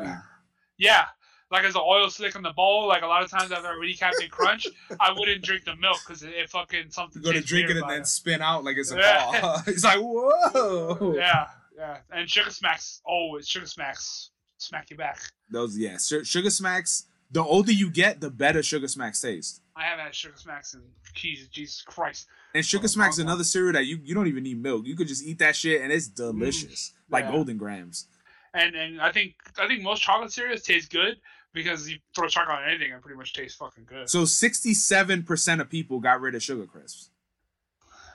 Yeah, 0.78 1.06
like 1.52 1.64
there's 1.64 1.76
an 1.76 1.82
oil 1.86 2.10
slick 2.10 2.36
in 2.36 2.42
the 2.44 2.54
bowl. 2.54 2.88
Like 2.88 3.02
a 3.02 3.08
lot 3.08 3.22
of 3.22 3.30
times 3.30 3.52
after 3.52 3.68
I 3.68 3.82
eat 3.86 4.00
Captain 4.00 4.30
Crunch, 4.30 4.66
I 5.00 5.12
wouldn't 5.18 5.42
drink 5.44 5.66
the 5.66 5.76
milk 5.76 5.98
because 6.08 6.24
it, 6.24 6.30
it 6.30 6.50
fucking 6.50 6.92
something. 6.92 7.22
You 7.22 7.34
go 7.34 7.38
to 7.38 7.42
drink 7.46 7.66
it 7.66 7.72
and 7.72 7.80
about 7.80 7.90
then 7.90 8.06
spin 8.06 8.42
out 8.42 8.64
like 8.64 8.78
it's 8.78 8.92
a 8.94 8.98
Yeah. 8.98 9.42
ball. 9.42 9.62
it's 9.68 9.84
like 9.84 10.00
whoa. 10.00 11.16
Yeah, 11.18 11.48
yeah, 11.78 11.98
and 12.12 12.30
Sugar 12.30 12.50
Smacks 12.50 13.02
always 13.06 13.48
Sugar 13.48 13.68
Smacks 13.68 14.32
smack 14.58 14.90
you 14.90 14.98
back. 14.98 15.20
Those 15.50 15.78
yeah, 15.78 15.98
Sugar 15.98 16.50
Smacks. 16.50 17.06
The 17.32 17.44
older 17.44 17.72
you 17.72 17.90
get, 17.90 18.22
the 18.22 18.30
better 18.30 18.62
Sugar 18.62 18.88
Smacks 18.88 19.20
taste. 19.20 19.62
I 19.76 19.84
haven't 19.84 20.06
had 20.06 20.16
Sugar 20.16 20.38
Smacks 20.38 20.74
in 20.74 20.82
Jesus, 21.14 21.48
Jesus 21.48 21.82
Christ. 21.82 22.28
And 22.54 22.64
Sugar 22.64 22.88
Smacks 22.88 23.16
is 23.16 23.20
another 23.20 23.44
cereal 23.44 23.74
that 23.74 23.86
you, 23.86 24.00
you 24.04 24.14
don't 24.14 24.28
even 24.28 24.44
need 24.44 24.62
milk. 24.62 24.86
You 24.86 24.96
could 24.96 25.08
just 25.08 25.24
eat 25.24 25.40
that 25.40 25.56
shit 25.56 25.82
and 25.82 25.92
it's 25.92 26.08
mm, 26.08 26.16
delicious, 26.16 26.94
like 27.10 27.26
yeah. 27.26 27.32
Golden 27.32 27.58
Grahams. 27.58 28.08
And 28.54 28.76
and 28.76 29.02
I 29.02 29.12
think 29.12 29.34
I 29.60 29.68
think 29.68 29.82
most 29.82 30.02
chocolate 30.02 30.32
cereals 30.32 30.62
taste 30.62 30.92
good 30.92 31.18
because 31.52 31.90
you 31.90 31.98
throw 32.16 32.28
chocolate 32.28 32.60
on 32.60 32.70
anything 32.70 32.94
and 32.94 33.02
pretty 33.02 33.18
much 33.18 33.34
tastes 33.34 33.58
fucking 33.58 33.86
good. 33.86 34.10
So 34.10 34.24
sixty-seven 34.24 35.24
percent 35.24 35.60
of 35.60 35.70
people 35.70 36.00
got 36.00 36.22
rid 36.22 36.36
of 36.36 36.44
Sugar 36.44 36.66
Crisps. 36.66 37.10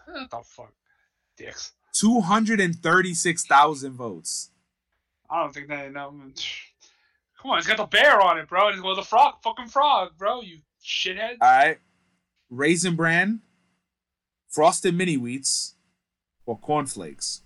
what 0.07 0.31
the 0.31 0.41
fuck, 0.45 0.73
dicks. 1.37 1.73
Two 1.93 2.21
hundred 2.21 2.61
and 2.61 2.77
thirty-six 2.77 3.45
thousand 3.45 3.95
votes. 3.95 4.51
I 5.29 5.43
don't 5.43 5.53
think 5.55 5.69
that. 5.69 5.93
know. 5.93 6.11
Come 7.41 7.53
on, 7.53 7.59
it's 7.59 7.67
got 7.67 7.79
the 7.79 7.87
bear 7.87 8.21
on 8.21 8.39
it, 8.39 8.49
bro. 8.49 8.69
And 8.69 8.77
it's 8.77 8.85
well, 8.85 8.95
the 8.95 9.03
frog, 9.03 9.37
fucking 9.43 9.69
frog, 9.69 10.11
bro. 10.19 10.43
You 10.43 10.59
shithead. 10.85 11.37
All 11.41 11.49
right, 11.49 11.79
Raisin 12.51 12.97
Bran, 12.97 13.41
Frosted 14.49 14.95
Mini 14.95 15.17
Wheats, 15.17 15.75
or 16.45 16.59
cornflakes. 16.59 17.43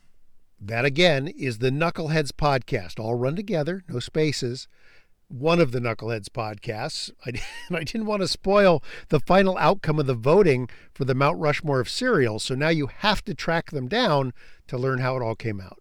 That 0.61 0.85
again 0.85 1.29
is 1.29 1.59
the 1.59 1.71
Knuckleheads 1.71 2.31
podcast, 2.31 2.99
all 2.99 3.15
run 3.15 3.37
together, 3.37 3.85
no 3.89 3.99
spaces. 3.99 4.67
One 5.37 5.61
of 5.61 5.73
the 5.73 5.81
Knuckleheads 5.81 6.29
podcasts. 6.29 7.11
I, 7.27 7.31
and 7.69 7.77
I 7.77 7.83
didn't 7.83 8.07
want 8.07 8.23
to 8.23 8.29
spoil 8.29 8.85
the 9.09 9.19
final 9.19 9.59
outcome 9.59 9.99
of 9.99 10.07
the 10.07 10.15
voting 10.15 10.69
for 10.93 11.05
the 11.05 11.15
Mount 11.15 11.41
Rushmore 11.41 11.81
of 11.81 11.89
cereals, 11.89 12.45
so 12.45 12.55
now 12.55 12.69
you 12.69 12.87
have 12.87 13.25
to 13.25 13.35
track 13.35 13.73
them 13.73 13.89
down 13.89 14.33
to 14.69 14.79
learn 14.79 15.01
how 15.01 15.17
it 15.17 15.23
all 15.23 15.35
came 15.35 15.61
out. 15.61 15.81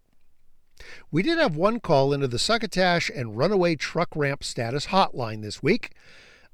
We 1.11 1.21
did 1.21 1.37
have 1.37 1.55
one 1.55 1.79
call 1.79 2.13
into 2.13 2.27
the 2.27 2.39
Succotash 2.39 3.11
and 3.13 3.37
Runaway 3.37 3.75
Truck 3.75 4.09
Ramp 4.15 4.43
Status 4.43 4.87
Hotline 4.87 5.43
this 5.43 5.61
week. 5.61 5.91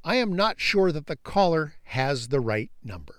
I 0.04 0.18
am 0.18 0.34
not 0.34 0.60
sure 0.60 0.92
that 0.92 1.08
the 1.08 1.16
caller 1.16 1.76
has 1.84 2.28
the 2.28 2.42
right 2.42 2.70
number. 2.84 3.19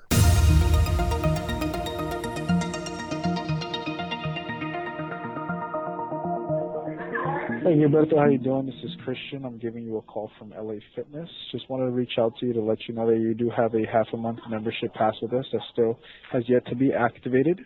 Hey 7.62 7.76
Gilberto, 7.76 8.16
how 8.16 8.26
you 8.26 8.38
doing? 8.38 8.64
This 8.64 8.74
is 8.82 8.96
Christian. 9.04 9.44
I'm 9.44 9.58
giving 9.58 9.84
you 9.84 9.98
a 9.98 10.02
call 10.02 10.30
from 10.38 10.54
LA 10.58 10.76
Fitness. 10.96 11.28
Just 11.52 11.68
wanted 11.68 11.84
to 11.84 11.90
reach 11.90 12.12
out 12.18 12.32
to 12.40 12.46
you 12.46 12.54
to 12.54 12.60
let 12.62 12.78
you 12.88 12.94
know 12.94 13.06
that 13.06 13.18
you 13.18 13.34
do 13.34 13.50
have 13.54 13.74
a 13.74 13.84
half 13.92 14.06
a 14.14 14.16
month 14.16 14.38
membership 14.48 14.94
pass 14.94 15.12
with 15.20 15.34
us 15.34 15.44
that 15.52 15.60
still 15.70 15.98
has 16.32 16.42
yet 16.48 16.66
to 16.68 16.74
be 16.74 16.94
activated. 16.94 17.60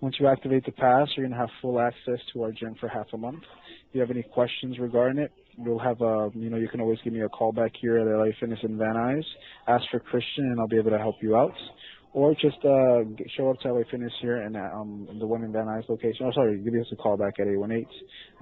Once 0.00 0.14
you 0.20 0.28
activate 0.28 0.64
the 0.64 0.70
pass, 0.70 1.08
you're 1.16 1.26
going 1.26 1.32
to 1.32 1.36
have 1.36 1.48
full 1.60 1.80
access 1.80 2.20
to 2.32 2.44
our 2.44 2.52
gym 2.52 2.76
for 2.78 2.88
half 2.88 3.06
a 3.14 3.18
month. 3.18 3.42
If 3.88 3.96
you 3.96 4.00
have 4.00 4.12
any 4.12 4.22
questions 4.22 4.78
regarding 4.78 5.18
it, 5.18 5.32
we'll 5.58 5.80
have 5.80 6.00
a, 6.02 6.30
you 6.34 6.48
know, 6.48 6.56
you 6.56 6.68
can 6.68 6.80
always 6.80 7.00
give 7.02 7.12
me 7.12 7.22
a 7.22 7.28
call 7.28 7.50
back 7.50 7.72
here 7.80 7.98
at 7.98 8.06
LA 8.06 8.26
Fitness 8.38 8.60
in 8.62 8.78
Van 8.78 8.94
Nuys. 8.94 9.24
Ask 9.66 9.82
for 9.90 9.98
Christian 9.98 10.44
and 10.44 10.60
I'll 10.60 10.68
be 10.68 10.78
able 10.78 10.92
to 10.92 10.98
help 10.98 11.16
you 11.20 11.36
out. 11.36 11.54
Or 12.14 12.34
just 12.34 12.62
uh, 12.62 13.04
show 13.36 13.50
up 13.50 13.58
to 13.60 13.72
LA 13.72 13.84
Fitness 13.90 14.12
here 14.20 14.36
and 14.36 14.54
um, 14.54 15.08
the 15.18 15.26
one 15.26 15.42
in 15.44 15.52
Van 15.52 15.64
Nuys 15.64 15.88
location. 15.88 16.26
Oh, 16.26 16.32
sorry, 16.32 16.58
give 16.58 16.74
us 16.74 16.86
a 16.92 16.96
call 16.96 17.16
back 17.16 17.40
at 17.40 17.46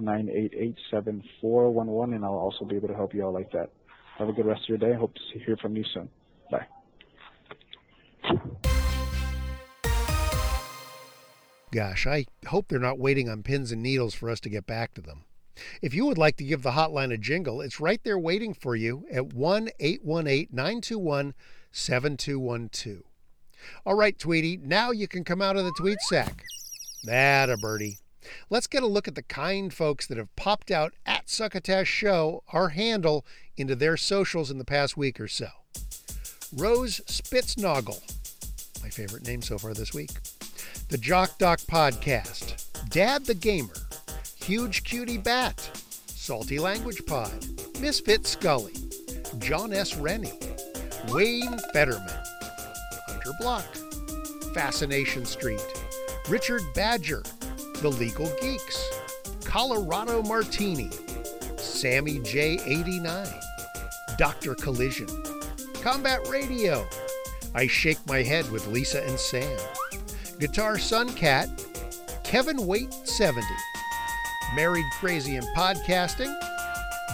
818-988-7411 0.00 2.16
and 2.16 2.24
I'll 2.24 2.33
also 2.33 2.64
be 2.64 2.74
able 2.74 2.88
to 2.88 2.94
help 2.94 3.14
you 3.14 3.24
out 3.24 3.35
like 3.35 3.52
that. 3.52 3.70
Have 4.18 4.28
a 4.28 4.33
good 4.33 4.46
rest 4.46 4.62
of 4.64 4.70
your 4.70 4.78
day. 4.78 4.92
Hope 4.98 5.14
to 5.14 5.38
hear 5.46 5.56
from 5.56 5.76
you 5.76 5.85
soon. 5.94 6.09
Bye. 6.50 6.66
Gosh, 11.72 12.09
I 12.09 12.26
hope 12.48 12.66
they're 12.68 12.80
not 12.80 12.98
waiting 12.98 13.28
on 13.28 13.44
pins 13.44 13.70
and 13.70 13.80
needles 13.80 14.14
for 14.14 14.28
us 14.28 14.40
to 14.40 14.48
get 14.48 14.66
back 14.66 14.92
to 14.94 15.00
them. 15.00 15.24
If 15.80 15.94
you 15.94 16.04
would 16.06 16.18
like 16.18 16.37
to 16.38 16.44
give 16.44 16.62
the 16.62 16.72
hotline 16.72 17.12
a 17.12 17.18
jingle, 17.18 17.61
it's 17.61 17.78
right 17.78 18.02
there 18.02 18.18
waiting 18.18 18.54
for 18.54 18.74
you 18.74 19.06
at 19.12 19.33
1 19.33 19.70
818 19.78 20.48
921 20.50 21.35
7212. 21.70 23.10
All 23.85 23.94
right, 23.94 24.18
Tweety, 24.18 24.59
now 24.62 24.90
you 24.90 25.09
can 25.09 25.25
come 25.25 25.42
out 25.42 25.57
of 25.57 25.64
the 25.64 25.75
tweet 25.77 26.01
sack. 26.03 26.44
That 27.05 27.49
a 27.51 27.57
birdie. 27.57 27.99
Let's 28.51 28.66
get 28.66 28.83
a 28.83 28.87
look 28.87 29.09
at 29.09 29.14
the 29.14 29.23
kind 29.23 29.73
folks 29.73 30.07
that 30.07 30.18
have 30.18 30.35
popped 30.37 30.70
out 30.70 30.94
at 31.07 31.31
Succotash 31.31 31.88
Show, 31.88 32.42
our 32.53 32.70
handle, 32.70 33.25
into 33.57 33.75
their 33.75 33.96
socials 33.96 34.51
in 34.51 34.59
the 34.59 34.64
past 34.64 34.96
week 34.96 35.20
or 35.20 35.29
so. 35.29 35.49
Rose 36.57 37.01
Spitznoggle, 37.07 38.01
my 38.83 38.90
favorite 38.90 39.27
name 39.27 39.42
so 39.42 39.57
far 39.57 39.73
this 39.73 39.94
week. 39.94 40.11
The 40.88 40.99
Jock 40.99 41.38
Doc 41.38 41.61
Podcast, 41.61 42.66
Dad 42.90 43.25
the 43.25 43.35
Gamer, 43.35 43.75
Huge 44.37 44.83
Cutie 44.85 45.18
Bat, 45.18 45.70
Salty 46.07 46.59
Language 46.59 47.07
Pod, 47.07 47.33
Misfit 47.81 48.27
Scully, 48.27 48.75
John 49.38 49.73
S. 49.73 49.96
Rennie, 49.96 50.38
Wayne 51.09 51.59
Federman, 51.73 52.23
Block, 53.38 53.64
Fascination 54.55 55.25
Street, 55.25 55.62
Richard 56.29 56.62
Badger, 56.75 57.23
The 57.81 57.88
Legal 57.90 58.31
Geeks, 58.40 58.90
Colorado 59.45 60.23
Martini, 60.23 60.90
Sammy 61.57 62.19
J89, 62.21 63.33
Dr. 64.19 64.55
Collision, 64.55 65.09
Combat 65.83 66.27
Radio, 66.29 66.87
I 67.55 67.66
Shake 67.66 67.99
My 68.07 68.23
Head 68.23 68.51
with 68.51 68.66
Lisa 68.69 69.03
and 69.05 69.19
Sam, 69.19 69.59
Guitar 70.38 70.79
Sun 70.79 71.14
Cat, 71.14 71.49
Kevin 72.23 72.66
Waite 72.66 72.93
70, 72.93 73.47
Married 74.55 74.87
Crazy 74.99 75.37
in 75.37 75.45
Podcasting, 75.57 76.35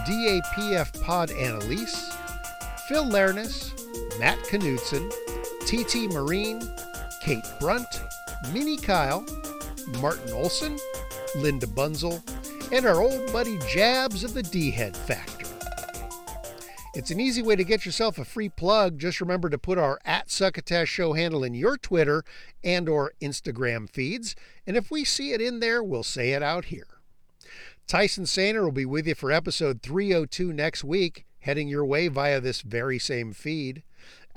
DAPF 0.07 1.03
Pod 1.03 1.31
Annalise, 1.31 2.13
Phil 2.89 3.05
Lernis, 3.05 3.73
Matt 4.19 4.39
Knudsen, 4.45 5.11
TT 5.67 6.13
Marine, 6.13 6.63
Kate 7.23 7.45
Brunt, 7.59 8.01
Minnie 8.53 8.77
Kyle, 8.77 9.27
Martin 10.01 10.33
Olson, 10.33 10.79
Linda 11.35 11.67
Bunzel, 11.67 12.23
and 12.73 12.87
our 12.87 13.03
old 13.03 13.33
buddy 13.33 13.59
Jabs 13.69 14.23
of 14.23 14.33
the 14.33 14.45
D 14.45 14.71
Head 14.71 14.97
Factor. 14.97 15.45
It's 16.95 17.11
an 17.11 17.19
easy 17.19 17.43
way 17.43 17.57
to 17.57 17.65
get 17.65 17.85
yourself 17.85 18.17
a 18.17 18.25
free 18.25 18.49
plug. 18.49 19.01
Just 19.01 19.21
remember 19.21 19.51
to 19.51 19.59
put 19.59 19.77
our 19.77 19.99
at 20.05 20.31
Succotash 20.31 20.89
Show 20.89 21.15
handle 21.15 21.43
in 21.43 21.53
your 21.53 21.77
Twitter 21.77 22.23
and 22.63 22.89
or 22.89 23.15
Instagram 23.21 23.91
feeds, 23.91 24.37
and 24.69 24.77
if 24.77 24.93
we 24.93 25.05
see 25.05 25.33
it 25.33 25.41
in 25.41 25.59
there, 25.59 25.83
we'll 25.83 26.05
say 26.05 26.31
it 26.31 26.45
out 26.45 26.67
here. 26.67 27.01
Tyson 27.89 28.23
Sainer 28.23 28.63
will 28.63 28.71
be 28.71 28.87
with 28.87 29.09
you 29.09 29.17
for 29.17 29.33
episode 29.33 29.83
302 29.83 30.53
next 30.53 30.85
week, 30.85 31.27
heading 31.41 31.67
your 31.67 31.85
way 31.85 32.07
via 32.07 32.41
this 32.41 32.61
very 32.61 33.01
same 33.01 33.33
feed. 33.33 33.83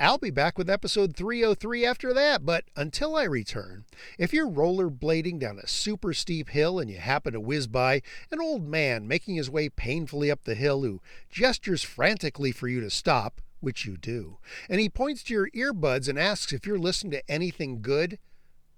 I'll 0.01 0.17
be 0.17 0.29
back 0.31 0.57
with 0.57 0.69
episode 0.69 1.13
303 1.13 1.85
after 1.85 2.13
that, 2.13 2.45
but 2.45 2.63
until 2.73 3.17
I 3.17 3.23
return, 3.23 3.83
if 4.17 4.31
you're 4.31 4.49
rollerblading 4.49 5.39
down 5.39 5.59
a 5.59 5.67
super 5.67 6.13
steep 6.13 6.51
hill 6.51 6.79
and 6.79 6.89
you 6.89 6.99
happen 6.99 7.33
to 7.33 7.41
whiz 7.41 7.67
by 7.67 8.01
an 8.31 8.39
old 8.39 8.65
man 8.65 9.09
making 9.09 9.35
his 9.35 9.49
way 9.49 9.67
painfully 9.67 10.31
up 10.31 10.45
the 10.45 10.55
hill 10.55 10.83
who 10.83 11.01
gestures 11.29 11.83
frantically 11.83 12.53
for 12.53 12.69
you 12.69 12.79
to 12.79 12.89
stop, 12.89 13.41
which 13.59 13.85
you 13.85 13.97
do, 13.97 14.37
and 14.69 14.79
he 14.79 14.87
points 14.87 15.21
to 15.23 15.33
your 15.33 15.49
earbuds 15.49 16.07
and 16.07 16.17
asks 16.17 16.53
if 16.53 16.65
you're 16.65 16.79
listening 16.79 17.11
to 17.11 17.29
anything 17.29 17.81
good, 17.81 18.19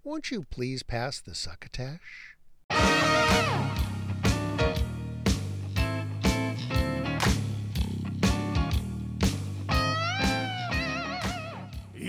won't 0.03 0.31
you 0.31 0.43
please 0.49 0.81
pass 0.81 1.21
the 1.21 1.35
succotash? 1.35 2.35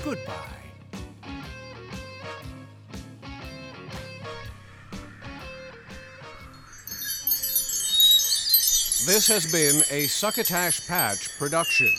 Goodbye. 0.04 0.56
This 9.06 9.28
has 9.28 9.52
been 9.52 9.82
a 9.96 10.08
Succotash 10.08 10.88
Patch 10.88 11.38
production. 11.38 11.94